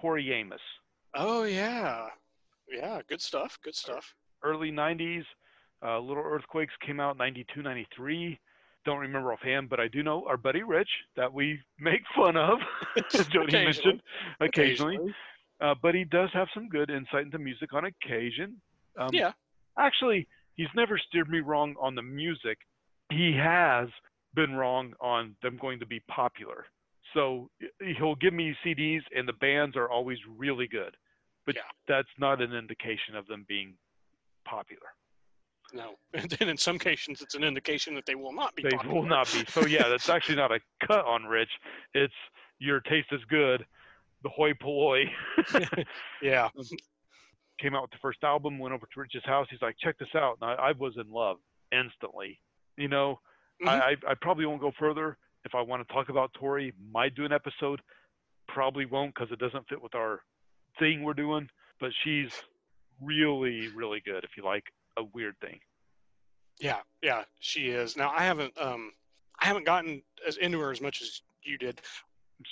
[0.00, 0.60] Tori Amos.
[1.14, 2.06] Oh yeah.
[2.70, 3.58] Yeah, good stuff.
[3.62, 4.14] Good stuff.
[4.42, 5.24] Early 90s,
[5.84, 8.38] uh, Little Earthquakes came out 92, 93.
[8.84, 12.58] Don't remember offhand, but I do know our buddy Rich that we make fun of.
[13.30, 14.00] Jody mentioned
[14.40, 14.96] occasionally.
[14.96, 15.14] Occasionally.
[15.60, 18.60] Uh, but he does have some good insight into music on occasion.
[18.98, 19.32] Um, Yeah.
[19.78, 22.58] Actually, he's never steered me wrong on the music.
[23.10, 23.88] He has
[24.34, 26.66] been wrong on them going to be popular.
[27.14, 27.50] So
[27.98, 30.96] he'll give me CDs, and the bands are always really good.
[31.46, 31.62] But Yeah.
[31.86, 33.76] that's not an indication of them being
[34.44, 34.88] popular.
[35.72, 35.96] No.
[36.14, 38.62] And then in some cases, it's an indication that they will not be.
[38.62, 38.94] They popular.
[38.94, 39.44] will not be.
[39.46, 41.50] So yeah, that's actually not a cut on Rich.
[41.94, 42.14] It's
[42.58, 43.66] your taste is good.
[44.26, 45.04] The hoi polloi.
[46.20, 46.48] Yeah.
[47.60, 49.46] came out with the first album, went over to Rich's house.
[49.50, 50.36] He's like, check this out.
[50.40, 51.36] And I, I was in love
[51.70, 52.40] instantly.
[52.76, 53.20] You know,
[53.62, 53.68] Mhm.
[53.68, 55.16] I, I, I probably won't go further.
[55.44, 57.80] If I want to talk about Tori, might do an episode.
[58.48, 60.20] Probably won't because it doesn't fit with our
[60.80, 61.48] thing we're doing.
[61.78, 62.30] But she's
[63.00, 64.64] really, really good if you like
[64.98, 65.60] a weird thing.
[66.58, 66.80] Yeah.
[67.00, 67.22] Yeah.
[67.38, 67.96] She is.
[67.96, 68.60] Now I haven't.
[68.60, 68.90] Um,
[69.40, 71.80] I haven't gotten as into her as much as you did.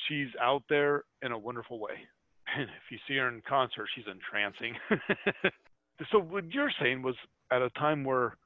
[0.09, 1.95] She's out there in a wonderful way.
[2.55, 4.75] And if you see her in concert, she's entrancing.
[6.13, 7.15] so what you're saying was
[7.51, 8.37] at a time where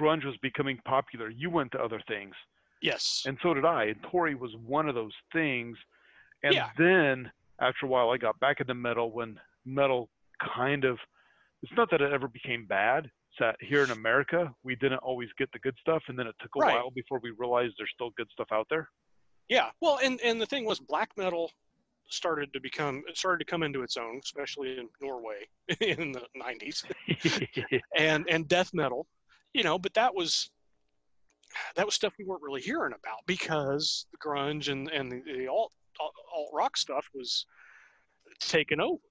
[0.00, 2.34] grunge was becoming popular, you went to other things.
[2.80, 3.24] Yes.
[3.26, 3.86] and so did I.
[3.86, 5.76] And Tori was one of those things.
[6.44, 6.70] And Yeah.
[6.78, 7.30] then
[7.60, 10.08] after a while, I got back into metal when metal
[10.54, 10.98] kind of.
[11.62, 13.06] It's not that it ever became bad.
[13.06, 16.36] It's that here in America, we didn't always get the good stuff, and then it
[16.40, 16.74] took a Right.
[16.76, 18.88] while before we realized there's still good stuff out there.
[19.48, 19.70] Yeah.
[19.80, 21.50] Well, and and the thing was, black metal
[22.10, 25.46] started to become it started to come into its own, especially in Norway
[25.80, 26.84] in the '90s,
[27.96, 29.06] and and death metal,
[29.52, 29.78] you know.
[29.78, 30.50] But that was
[31.76, 35.48] that was stuff we weren't really hearing about because the grunge and and the, the
[35.48, 37.46] alt alt rock stuff was
[38.40, 39.02] taken over.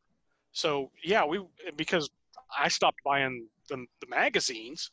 [0.51, 1.43] So yeah, we
[1.75, 2.09] because
[2.57, 4.91] I stopped buying the the magazines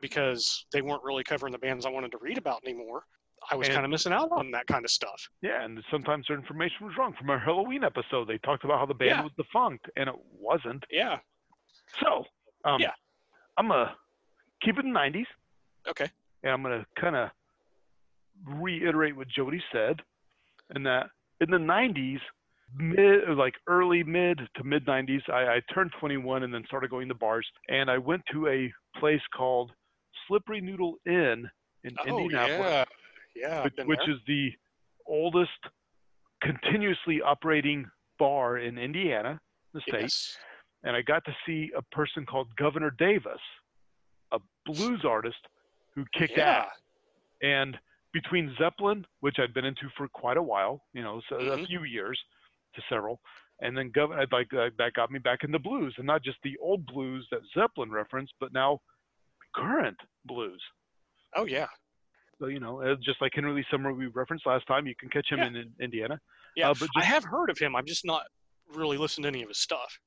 [0.00, 3.02] because they weren't really covering the bands I wanted to read about anymore.
[3.50, 5.28] I was kind of missing out on that kind of stuff.
[5.42, 7.14] yeah, and sometimes their information was wrong.
[7.18, 9.22] From our Halloween episode, they talked about how the band Yeah.
[9.22, 10.84] was defunct, and it wasn't.
[10.90, 11.18] Yeah.
[12.02, 12.24] So,
[12.64, 12.92] um, Yeah.
[13.56, 13.96] I'm gonna
[14.62, 15.26] keep it in the 90s.
[15.86, 16.08] Okay.
[16.42, 17.30] and I'm going to kind of
[18.44, 20.00] reiterate what Jody said,
[20.74, 22.20] in that in the 90s,
[22.76, 27.08] mid like early mid to mid 90s, I, I turned 21 and then started going
[27.08, 29.72] to bars, and I went to a place called
[30.26, 31.48] Slippery Noodle Inn
[31.84, 32.84] in Oh Indianapolis, yeah.
[33.40, 33.64] Yeah.
[33.64, 34.50] Which, which is the
[35.06, 35.50] oldest
[36.42, 37.86] continuously operating
[38.18, 39.40] bar in Indiana,
[39.74, 40.36] the state yes.
[40.84, 43.40] and I got to see a person called Governor Davis,
[44.32, 45.38] a blues artist
[45.94, 46.64] who kicked Yeah.
[46.66, 46.80] ass.
[47.42, 47.78] And
[48.12, 51.66] between Zeppelin, which I'd been into for quite a while, you know, so a Mhm.
[51.66, 52.20] few years
[52.74, 53.20] to several,
[53.60, 56.38] and then Governor I like uh, that got me back into blues, and not just
[56.42, 58.80] the old blues that Zeppelin referenced, but now
[59.54, 60.62] current blues.
[61.34, 61.68] Oh yeah.
[62.40, 65.08] So you know, uh, just like Henry Lee Summer we referenced last time, you can
[65.08, 65.46] catch him Yeah.
[65.48, 66.20] in, in Indiana.
[66.56, 66.70] Yeah.
[66.70, 67.74] Uh, but I have heard of him.
[67.76, 68.22] I've just not
[68.74, 69.98] really listened to any of his stuff.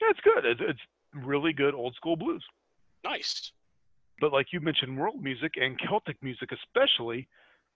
[0.00, 0.44] yeah, it's good.
[0.44, 0.80] It's, it's
[1.26, 2.44] really good old school blues.
[3.04, 3.52] Nice.
[4.20, 7.26] but like you mentioned, world music and Celtic music especially,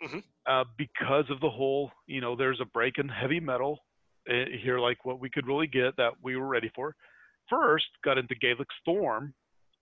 [0.03, 0.23] Mhm.
[0.47, 3.79] uh, because of the whole, you know, there's a break in heavy metal
[4.29, 6.95] uh, here, like what we could really get that we were ready for.
[7.49, 9.33] First, got into Gaelic Storm,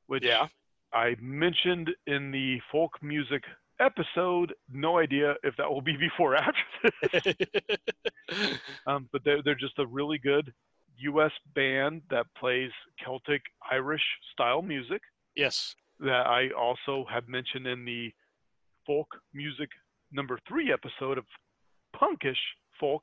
[0.07, 0.47] which Yeah.
[0.93, 3.43] I mentioned in the folk music
[3.81, 4.55] episode.
[4.71, 7.35] No idea if that will be before or after this.
[8.87, 10.53] Um, but they're, they're just a really good
[10.99, 11.33] U.S.
[11.55, 12.71] band that plays
[13.05, 15.03] Celtic Irish style music
[15.37, 15.75] yes.
[16.01, 18.11] that I also have mentioned in the
[18.87, 19.69] folk music
[20.13, 21.25] number three episode of
[21.95, 22.41] punkish
[22.81, 23.03] folk,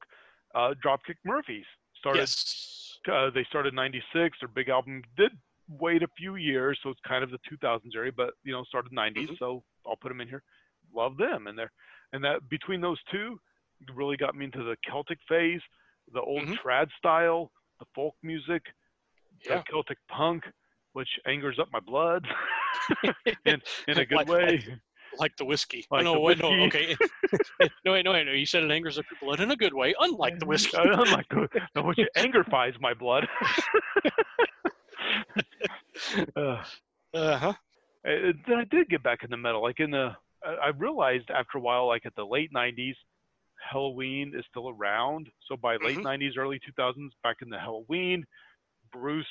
[0.56, 1.66] uh, Dropkick Murphys.
[2.00, 2.98] Started, Yes.
[3.12, 4.38] uh, they started in 96.
[4.42, 5.32] Their big album did
[5.68, 8.92] wait a few years, so it's kind of the 2000s area, but, you know, started
[8.92, 9.38] 90s, Mhm.
[9.38, 10.44] so I'll put them in here.
[10.96, 11.48] Love them.
[11.48, 11.72] And they're,
[12.14, 13.40] and that between those two
[13.96, 15.62] really got me into the Celtic phase,
[16.14, 16.58] the old Mhm.
[16.58, 18.64] trad style, the folk music,
[19.46, 20.44] the Celtic punk,
[20.94, 22.28] which angers up my blood
[23.46, 24.64] in, in a good Like- way.
[25.18, 25.86] like- the whiskey.
[25.92, 26.96] Like no, the wait, no, okay.
[27.86, 28.32] no, wait, no, wait, no.
[28.32, 30.78] You said it angers up your blood in a good way, unlike the whiskey.
[30.78, 33.28] Uh, unlike the, no, which angerfies my blood.
[36.36, 36.64] uh,
[37.14, 37.54] Uh huh.
[38.08, 39.62] Uh, then I did get back into metal.
[39.62, 42.96] Like in the, I realized after a while, like at the late '90s,
[43.74, 45.30] Helloween is still around.
[45.48, 46.04] So by late Mhm.
[46.04, 48.26] '90s, early 2000s, back in the Halloween,
[48.92, 49.28] Bruce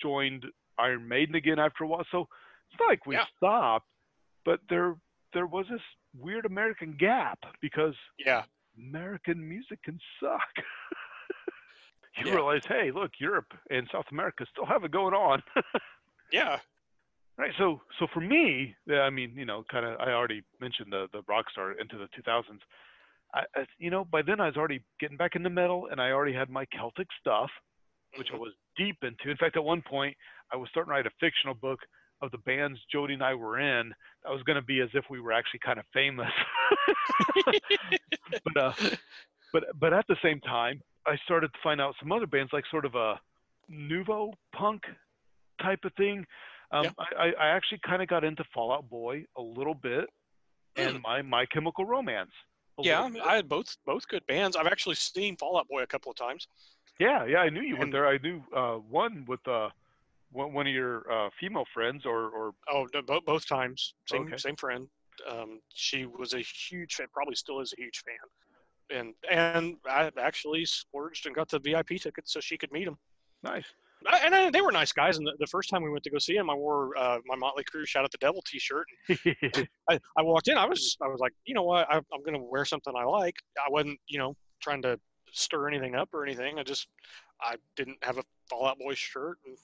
[0.00, 0.44] joined
[0.78, 2.04] Iron Maiden again after a while.
[2.10, 2.28] So
[2.70, 3.26] it's not like we Yeah.
[3.36, 3.88] stopped,
[4.44, 4.96] but there
[5.32, 5.80] there was this
[6.16, 8.44] weird American gap because Yeah.
[8.78, 10.54] American music can suck.
[12.16, 12.34] you Yeah.
[12.34, 15.42] realize, hey, look, Europe and South America still have it going on.
[16.32, 16.58] Yeah.
[17.36, 17.52] Right.
[17.58, 21.22] So, so for me, I mean, you know, kind of, I already mentioned the the
[21.26, 22.60] rock star into the 2000s.
[23.34, 26.12] I, I, you know, by then I was already getting back into metal, and I
[26.12, 27.50] already had my Celtic stuff,
[28.16, 28.40] which I Mhm.
[28.40, 29.30] was deep into.
[29.30, 30.16] In fact, at one point,
[30.52, 31.80] I was starting to write a fictional book
[32.22, 33.92] of the bands Jody and I were in.
[34.22, 36.30] That was going to be as if we were actually kind of famous.
[38.44, 38.72] but, uh,
[39.52, 42.64] but, but at the same time, I started to find out some other bands, like
[42.70, 43.20] sort of a
[43.68, 44.82] nouveau punk
[45.60, 46.24] type of thing.
[46.74, 46.90] Um, Yeah.
[47.18, 50.06] I, I actually kind of got into Fall Out Boy a little bit,
[50.76, 52.30] and my My Chemical Romance.
[52.76, 52.84] Hmm.
[52.84, 53.22] Yeah, bit.
[53.22, 54.56] I had both both good bands.
[54.56, 56.48] I've actually seen Fall Out Boy a couple of times.
[56.98, 57.38] yeah, yeah.
[57.38, 58.06] I knew you went there.
[58.08, 59.68] I knew uh, one with uh,
[60.32, 63.94] one, one of your uh, female friends, or or Oh, no, both both times.
[64.06, 64.36] Same Okay.
[64.36, 64.88] same friend.
[65.30, 67.06] Um, she was a huge fan.
[67.12, 68.98] Probably still is a huge fan.
[68.98, 72.98] And and I actually splurged and got the VIP ticket so she could meet him.
[73.42, 73.64] nice.
[74.06, 75.18] I, and I, they were nice guys.
[75.18, 77.36] And the, the first time we went to go see him, I wore uh, my
[77.36, 78.86] Motley Crue "Shout at the Devil" T-shirt.
[79.90, 80.58] I, I walked in.
[80.58, 81.86] I was I was like, you know what?
[81.90, 83.34] I, I'm gonna wear something I like.
[83.58, 84.98] I wasn't you know trying to
[85.32, 86.58] stir anything up or anything.
[86.58, 86.88] I just
[87.40, 89.38] I didn't have a Fall Out Boy shirt.
[89.46, 89.56] And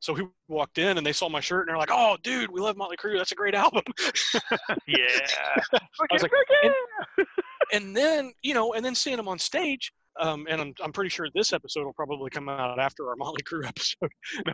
[0.00, 2.60] so we walked in and they saw my shirt and they're like, "Oh, dude, we
[2.60, 3.16] love Motley Crue.
[3.16, 3.82] That's a great album."
[4.86, 5.26] yeah.
[5.72, 7.24] I was like, yeah.
[7.72, 9.92] and then you know, and then seeing him on stage.
[10.18, 13.42] Um, and I'm, I'm pretty sure this episode will probably come out after our Motley
[13.42, 14.10] Crue episode.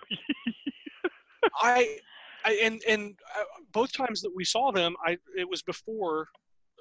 [1.63, 1.99] I,
[2.45, 6.29] I and and uh, both times that we saw them, I it was before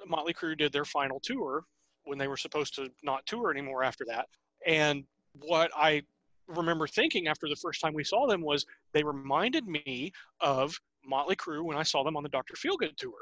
[0.06, 1.64] Motley Crue did their final tour
[2.04, 4.26] when they were supposed to not tour anymore after that.
[4.66, 5.04] And
[5.46, 6.02] what I
[6.48, 11.36] remember thinking after the first time we saw them was they reminded me of Motley
[11.36, 12.54] Crue when I saw them on the Dr.
[12.54, 13.14] Feelgood tour.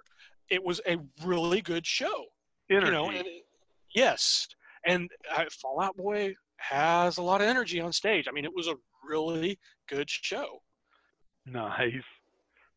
[0.51, 2.25] It was a really good show,
[2.71, 2.87] Energy.
[2.87, 3.09] you know.
[3.11, 3.45] And it-
[3.95, 4.49] yes,
[4.87, 8.27] and uh, Fall Out Boy has a lot of energy on stage.
[8.29, 10.63] I mean, it was a really good show.
[11.47, 11.93] Nice.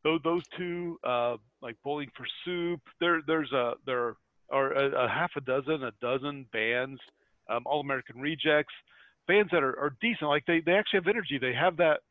[0.03, 2.79] Those those two, uh, like Bowling for Soup.
[2.99, 4.15] There there's a there
[4.51, 6.99] are a, a half a dozen, a dozen bands,
[7.49, 8.73] um, All American Rejects,
[9.27, 10.29] bands that are, are decent.
[10.29, 11.37] Like they they actually have energy.
[11.39, 12.01] They have that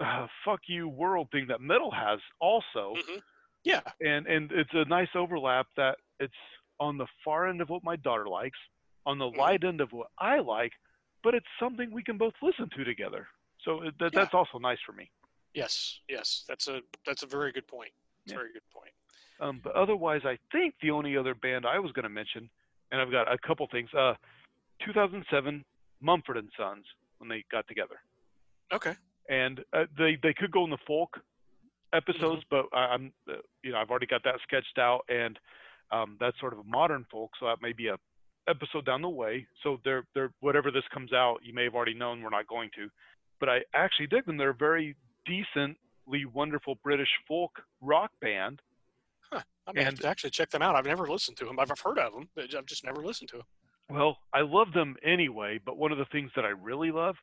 [0.00, 3.22] uh, fuck you world thing that metal has also, Mhm.
[3.64, 6.32] Yeah, and and it's a nice overlap that it's
[6.80, 8.58] on the far end of what my daughter likes,
[9.06, 9.36] on the Mhm.
[9.36, 10.72] light end of what I like,
[11.22, 13.28] but it's something we can both listen to together.
[13.60, 14.20] So it, that, Yeah.
[14.20, 15.10] that's also nice for me.
[15.54, 17.92] Yes, yes, that's a that's a very good point.
[18.24, 18.36] Yeah.
[18.36, 18.92] very good point.
[19.40, 22.48] Um, but otherwise, I think the only other band I was going to mention,
[22.90, 23.92] and I've got a couple things.
[23.92, 24.14] Uh,
[24.84, 25.64] 2007,
[26.00, 26.86] Mumford and Sons,
[27.18, 28.00] when they got together,
[28.72, 28.96] Okay.
[29.28, 31.20] and uh, they they could go in the folk
[31.92, 35.38] episodes, but I, I'm uh, you know I've already got that sketched out, and
[35.90, 37.98] um, that's sort of a modern folk, so that may be a
[38.48, 39.46] episode down the way.
[39.62, 42.70] So they're they're whatever this comes out, you may have already known we're not going
[42.76, 42.88] to,
[43.40, 44.36] but I actually dig them.
[44.36, 48.60] They're a very decently wonderful British folk rock band.
[49.32, 50.74] I may have And- to actually check them out.
[50.74, 51.58] I've never listened to them.
[51.60, 53.46] I've, I've heard of them, but I've just never listened to them.
[53.88, 57.16] Well, I love them anyway, but one of the things that I really love,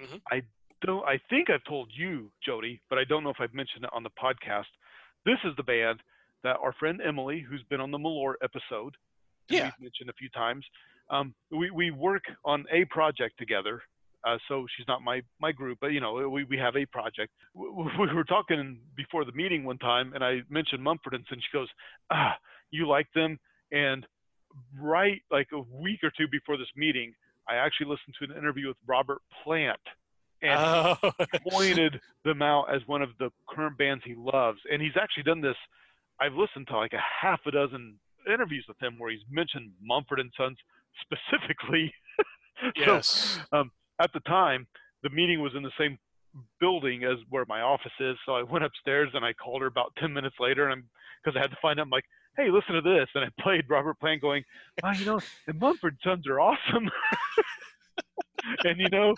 [0.00, 0.20] Mhm.
[0.30, 0.42] I
[0.82, 3.90] don't I think I've told you, Jody, but I don't know if I've mentioned it
[3.92, 4.66] on the podcast.
[5.24, 6.02] This is the band
[6.42, 8.96] that our friend Emily, who's been on the Malort episode,
[9.48, 9.64] Yeah.
[9.64, 10.64] we've mentioned a few times.
[11.10, 13.82] Um, we we work on a project together.
[14.26, 17.30] Uh, so she's not my my group, but you know we we have a project.
[17.54, 21.42] We, we were talking before the meeting one time, and I mentioned Mumford and Sons.
[21.50, 21.68] She goes,
[22.10, 22.36] "Ah,
[22.70, 23.38] you like them?"
[23.70, 24.06] And
[24.80, 27.12] right like a week or two before this meeting,
[27.48, 29.80] I actually listened to an interview with Robert Plant,
[30.42, 31.12] and Oh,
[31.50, 34.58] pointed them out as one of the current bands he loves.
[34.70, 35.56] And he's actually done this.
[36.20, 37.98] I've listened to like a half a dozen
[38.32, 40.58] interviews with him where he's mentioned Mumford and Sons
[41.00, 41.92] specifically.
[42.18, 42.24] yes.
[42.76, 43.38] So, yes.
[43.52, 43.70] Um,
[44.00, 44.66] at the time,
[45.02, 45.98] the meeting was in the same
[46.60, 48.16] building as where my office is.
[48.26, 50.84] So I went upstairs and I called her about 10 minutes later, and I'm
[51.22, 51.84] because I had to find out.
[51.84, 52.04] I'm like,
[52.36, 54.44] hey, listen to this, and I played Robert Plant going,
[54.82, 56.90] oh, you know, the Mumford Sons are awesome.
[58.64, 59.14] and you know,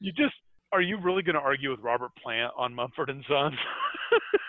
[0.00, 0.34] you just
[0.72, 3.56] are you really going to argue with Robert Plant on Mumford and Sons?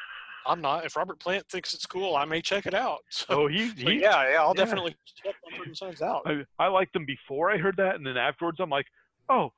[0.47, 0.85] I'm not.
[0.85, 2.99] If Robert Plant thinks it's cool, I may check it out.
[3.09, 4.63] So, Oh, he, he yeah, yeah, I'll yeah.
[4.63, 6.21] definitely check Mumford and Sons out.
[6.25, 8.87] I, I liked them before I heard that, and then afterwards I'm like,
[9.29, 9.51] oh,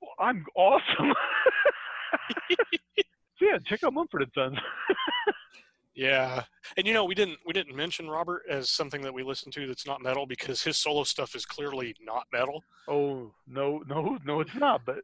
[0.00, 1.12] well, I'm awesome.
[2.50, 2.56] so
[3.42, 4.58] yeah, check out Mumford and Sons.
[5.92, 6.44] Yeah,
[6.78, 9.66] and you know we didn't we didn't mention Robert as something that we listen to
[9.66, 12.62] that's not metal because his solo stuff is clearly not metal.
[12.88, 14.82] oh no, no, no, it's not.
[14.86, 15.00] But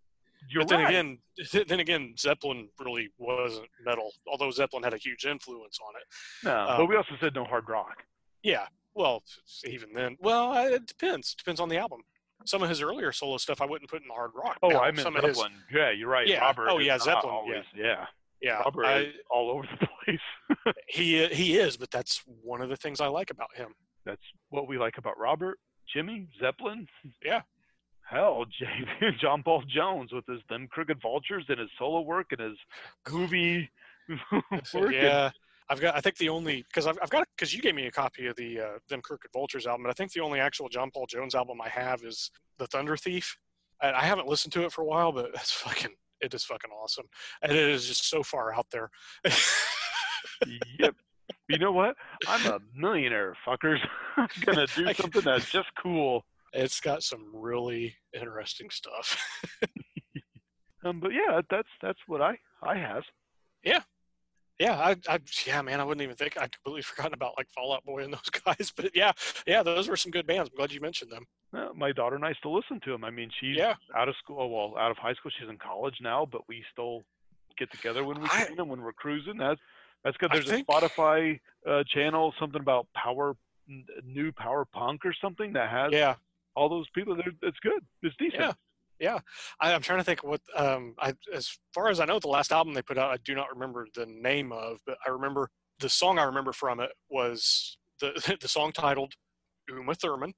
[0.48, 0.88] you're but then right.
[0.90, 1.18] again,
[1.68, 6.44] then again, Zeppelin really wasn't metal, although Zeppelin had a huge influence on it.
[6.44, 8.04] no, um, but we also said no hard rock.
[8.42, 9.22] Yeah, well,
[9.64, 11.34] even then, well, it depends.
[11.34, 12.00] Depends on the album.
[12.44, 14.56] Some of his earlier solo stuff I wouldn't put in the hard rock.
[14.62, 15.52] Oh, Now, I meant some of his- Zeppelin.
[15.72, 16.28] Yeah, you're right.
[16.28, 16.40] Yeah.
[16.40, 16.68] Robert.
[16.70, 18.06] Oh, yeah, Zeppelin, Always, yeah.
[18.40, 20.74] yeah, Robert I- is all over the place.
[20.88, 23.74] he he is, but that's one of the things I like about him.
[24.04, 25.58] That's what we like about Robert,
[25.92, 26.86] Jimmy, Zeppelin.
[27.24, 27.42] Yeah.
[28.08, 28.44] Hell,
[29.20, 32.58] John Paul Jones with his them crooked vultures and his solo work and his
[33.10, 33.68] movie
[34.74, 34.92] work.
[34.92, 35.30] yeah,
[35.68, 35.96] I've got.
[35.96, 38.36] I think the only because I've, I've got because you gave me a copy of
[38.36, 41.34] the uh, them Crooked Vultures album, but I think the only actual John Paul Jones
[41.34, 43.36] album I have is the Thunder Thief.
[43.82, 45.90] And I haven't listened to it for a while, but it's fucking.
[46.20, 47.06] It is fucking awesome,
[47.42, 48.90] and it is just so far out there.
[50.78, 50.94] yep.
[51.48, 51.96] You know what?
[52.28, 53.78] I'm a millionaire, fuckers.
[54.16, 56.24] I'm gonna do something that's just cool.
[56.56, 59.20] It's got some really interesting stuff.
[60.84, 63.02] Um, but yeah, that's that's what I I have.
[63.64, 63.80] yeah,
[64.60, 67.84] I, I, yeah, man, I wouldn't even think I'd completely forgotten about like Fall Out
[67.84, 69.10] Boy and those guys, but yeah,
[69.46, 70.48] yeah, those were some good bands.
[70.50, 71.24] I'm glad you mentioned them.
[71.52, 73.02] Uh, my daughter and I still listen to them.
[73.04, 73.74] I mean, she's Yeah.
[73.96, 74.48] out of school.
[74.48, 77.02] Well, out of high school, she's in college now, but we still
[77.58, 79.38] get together when we can and when we're cruising.
[79.38, 79.60] That's
[80.04, 80.30] that's good.
[80.30, 83.34] I There's think- a Spotify uh, channel, something about power,
[83.68, 86.14] n- new power punk or something that has Yeah,
[86.56, 87.16] all those people.
[87.42, 87.84] It's good.
[88.02, 88.40] It's decent.
[88.40, 88.52] Yeah.
[88.98, 89.18] Yeah,
[89.60, 90.40] I, I'm trying to think what.
[90.56, 93.34] Um, I as far as I know, the last album they put out, I do
[93.34, 95.50] not remember the name of, but I remember
[95.80, 99.12] the song I remember from it was the the song titled
[99.68, 100.32] Uma Thurman,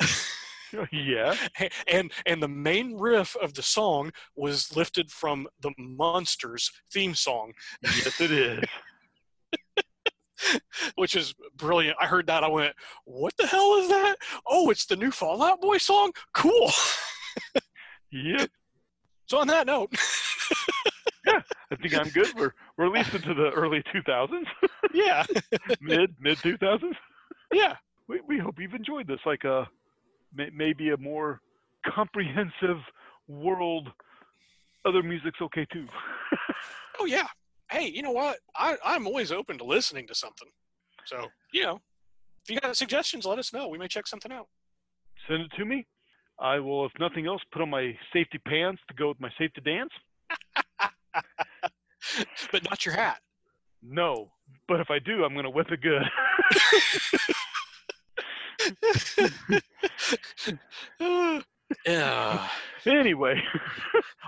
[0.92, 1.34] yeah.
[1.88, 7.52] and and the main riff of the song was lifted from the Munsters theme song,
[7.82, 8.64] Yes, it is.
[10.96, 11.96] which is brilliant.
[12.00, 12.74] I heard that, I went,
[13.04, 14.16] "What the hell is that?
[14.46, 16.12] Oh, it's the new Fall Out Boy song.
[16.32, 16.70] Cool."
[18.10, 18.50] Yep.
[19.26, 19.90] So on that note,
[21.26, 21.40] yeah,
[21.72, 22.28] I think I'm good.
[22.36, 24.44] We're we're at least into the early 2000s,
[24.92, 25.24] yeah,
[25.80, 26.92] mid mid 2000s.
[27.50, 27.74] yeah.
[28.06, 29.66] we, we hope you've enjoyed this like a
[30.34, 31.40] may, maybe a more
[31.86, 32.76] comprehensive
[33.26, 33.88] world
[34.84, 35.86] other music's okay too
[37.00, 37.26] Oh yeah.
[37.70, 38.38] Hey, you know what?
[38.56, 40.48] I, I'm always open to listening to something.
[41.06, 41.80] So, you know,
[42.44, 43.68] if you got suggestions, let us know.
[43.68, 44.48] We may check something out.
[45.28, 45.86] send it to me
[46.40, 49.60] i will if nothing else put on my safety pants to go with my safety
[49.64, 49.90] dance
[52.52, 53.18] But not your hat.
[53.82, 54.30] no
[54.68, 56.02] but if i do i'm going to whip it good
[62.86, 63.40] anyway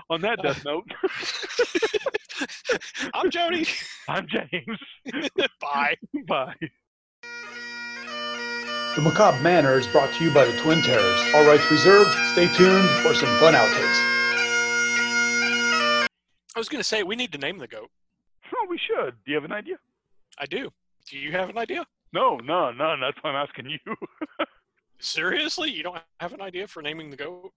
[0.09, 0.85] on that death note
[3.13, 3.65] I'm Jody.
[4.09, 4.79] i'm james
[5.61, 5.95] Bye.
[6.27, 6.55] bye
[8.95, 11.21] The Macabre Manor is brought to you by the Twin Terrors.
[11.35, 12.09] All rights reserved.
[12.33, 13.99] Stay tuned for some fun outtakes.
[16.55, 17.89] I was going to say, we need to name the goat.
[18.55, 19.75] oh we should do you have an idea
[20.39, 20.71] I do.
[21.09, 21.85] Do you have an idea?
[22.13, 23.79] no no no that's why i'm asking you
[24.99, 25.69] Seriously?
[25.69, 27.51] You don't have an idea for naming the goat?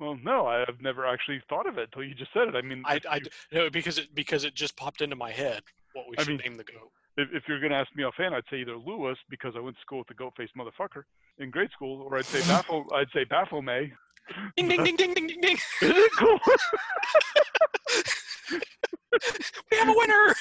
[0.00, 2.54] Well, no, I've never actually thought of it until you just said it.
[2.54, 3.22] I mean, I, I you-
[3.52, 5.62] no, because it because it just popped into my head
[5.94, 6.90] what we I should mean- name the goat.
[7.16, 9.76] if, if you're going to ask me offhand, I'd say either Lewis because I went
[9.76, 11.02] to school with the goat-faced motherfucker
[11.38, 12.86] in grade school, or I'd say Baffle.
[12.94, 13.90] I'd say Baphomet.
[14.56, 15.56] Ding ding ding ding ding ding ding.
[15.82, 16.38] Is it cool?
[19.70, 20.34] We have a winner.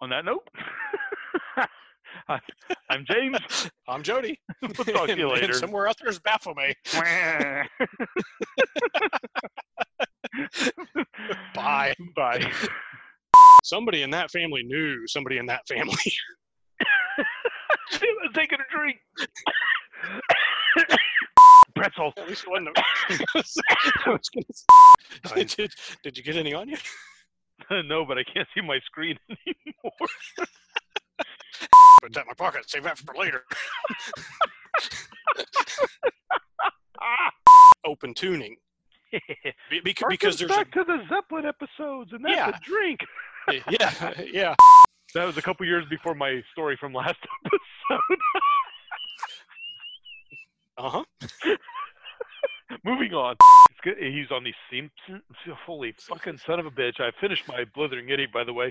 [0.00, 0.46] On that note,
[2.30, 2.38] I,
[2.90, 3.38] I'm James.
[3.88, 4.38] I'm Jody.
[4.62, 5.52] We'll talk to you and later.
[5.54, 6.76] somewhere out there's Baphomet.
[11.54, 11.94] Bye.
[12.14, 12.50] Bye.
[13.64, 15.94] Somebody in that family knew somebody in that family.
[17.90, 18.98] She was taking a drink.
[21.74, 22.12] Pretzel.
[22.16, 22.68] At least one.
[22.76, 23.42] I
[24.06, 25.72] was gonna say- did,
[26.04, 26.76] did you get any on you?
[27.70, 30.08] no, but I can't see my screen anymore.
[32.02, 32.68] Put that in my pocket.
[32.70, 33.44] Save that for later.
[37.84, 38.56] Open tuning.
[39.70, 42.48] Be- bec- because there's a, back to the Zeppelin episodes, and that's Yeah.
[42.50, 43.00] a drink.
[43.70, 44.54] yeah yeah
[45.14, 48.18] That was a couple years before my story from last episode.
[50.78, 51.04] uh huh.
[52.84, 53.34] Moving on.
[53.82, 55.22] He's on the Simpsons.
[55.66, 57.00] Holy fucking son of a bitch!
[57.00, 58.68] I finished my Blithering Idiot, by the way.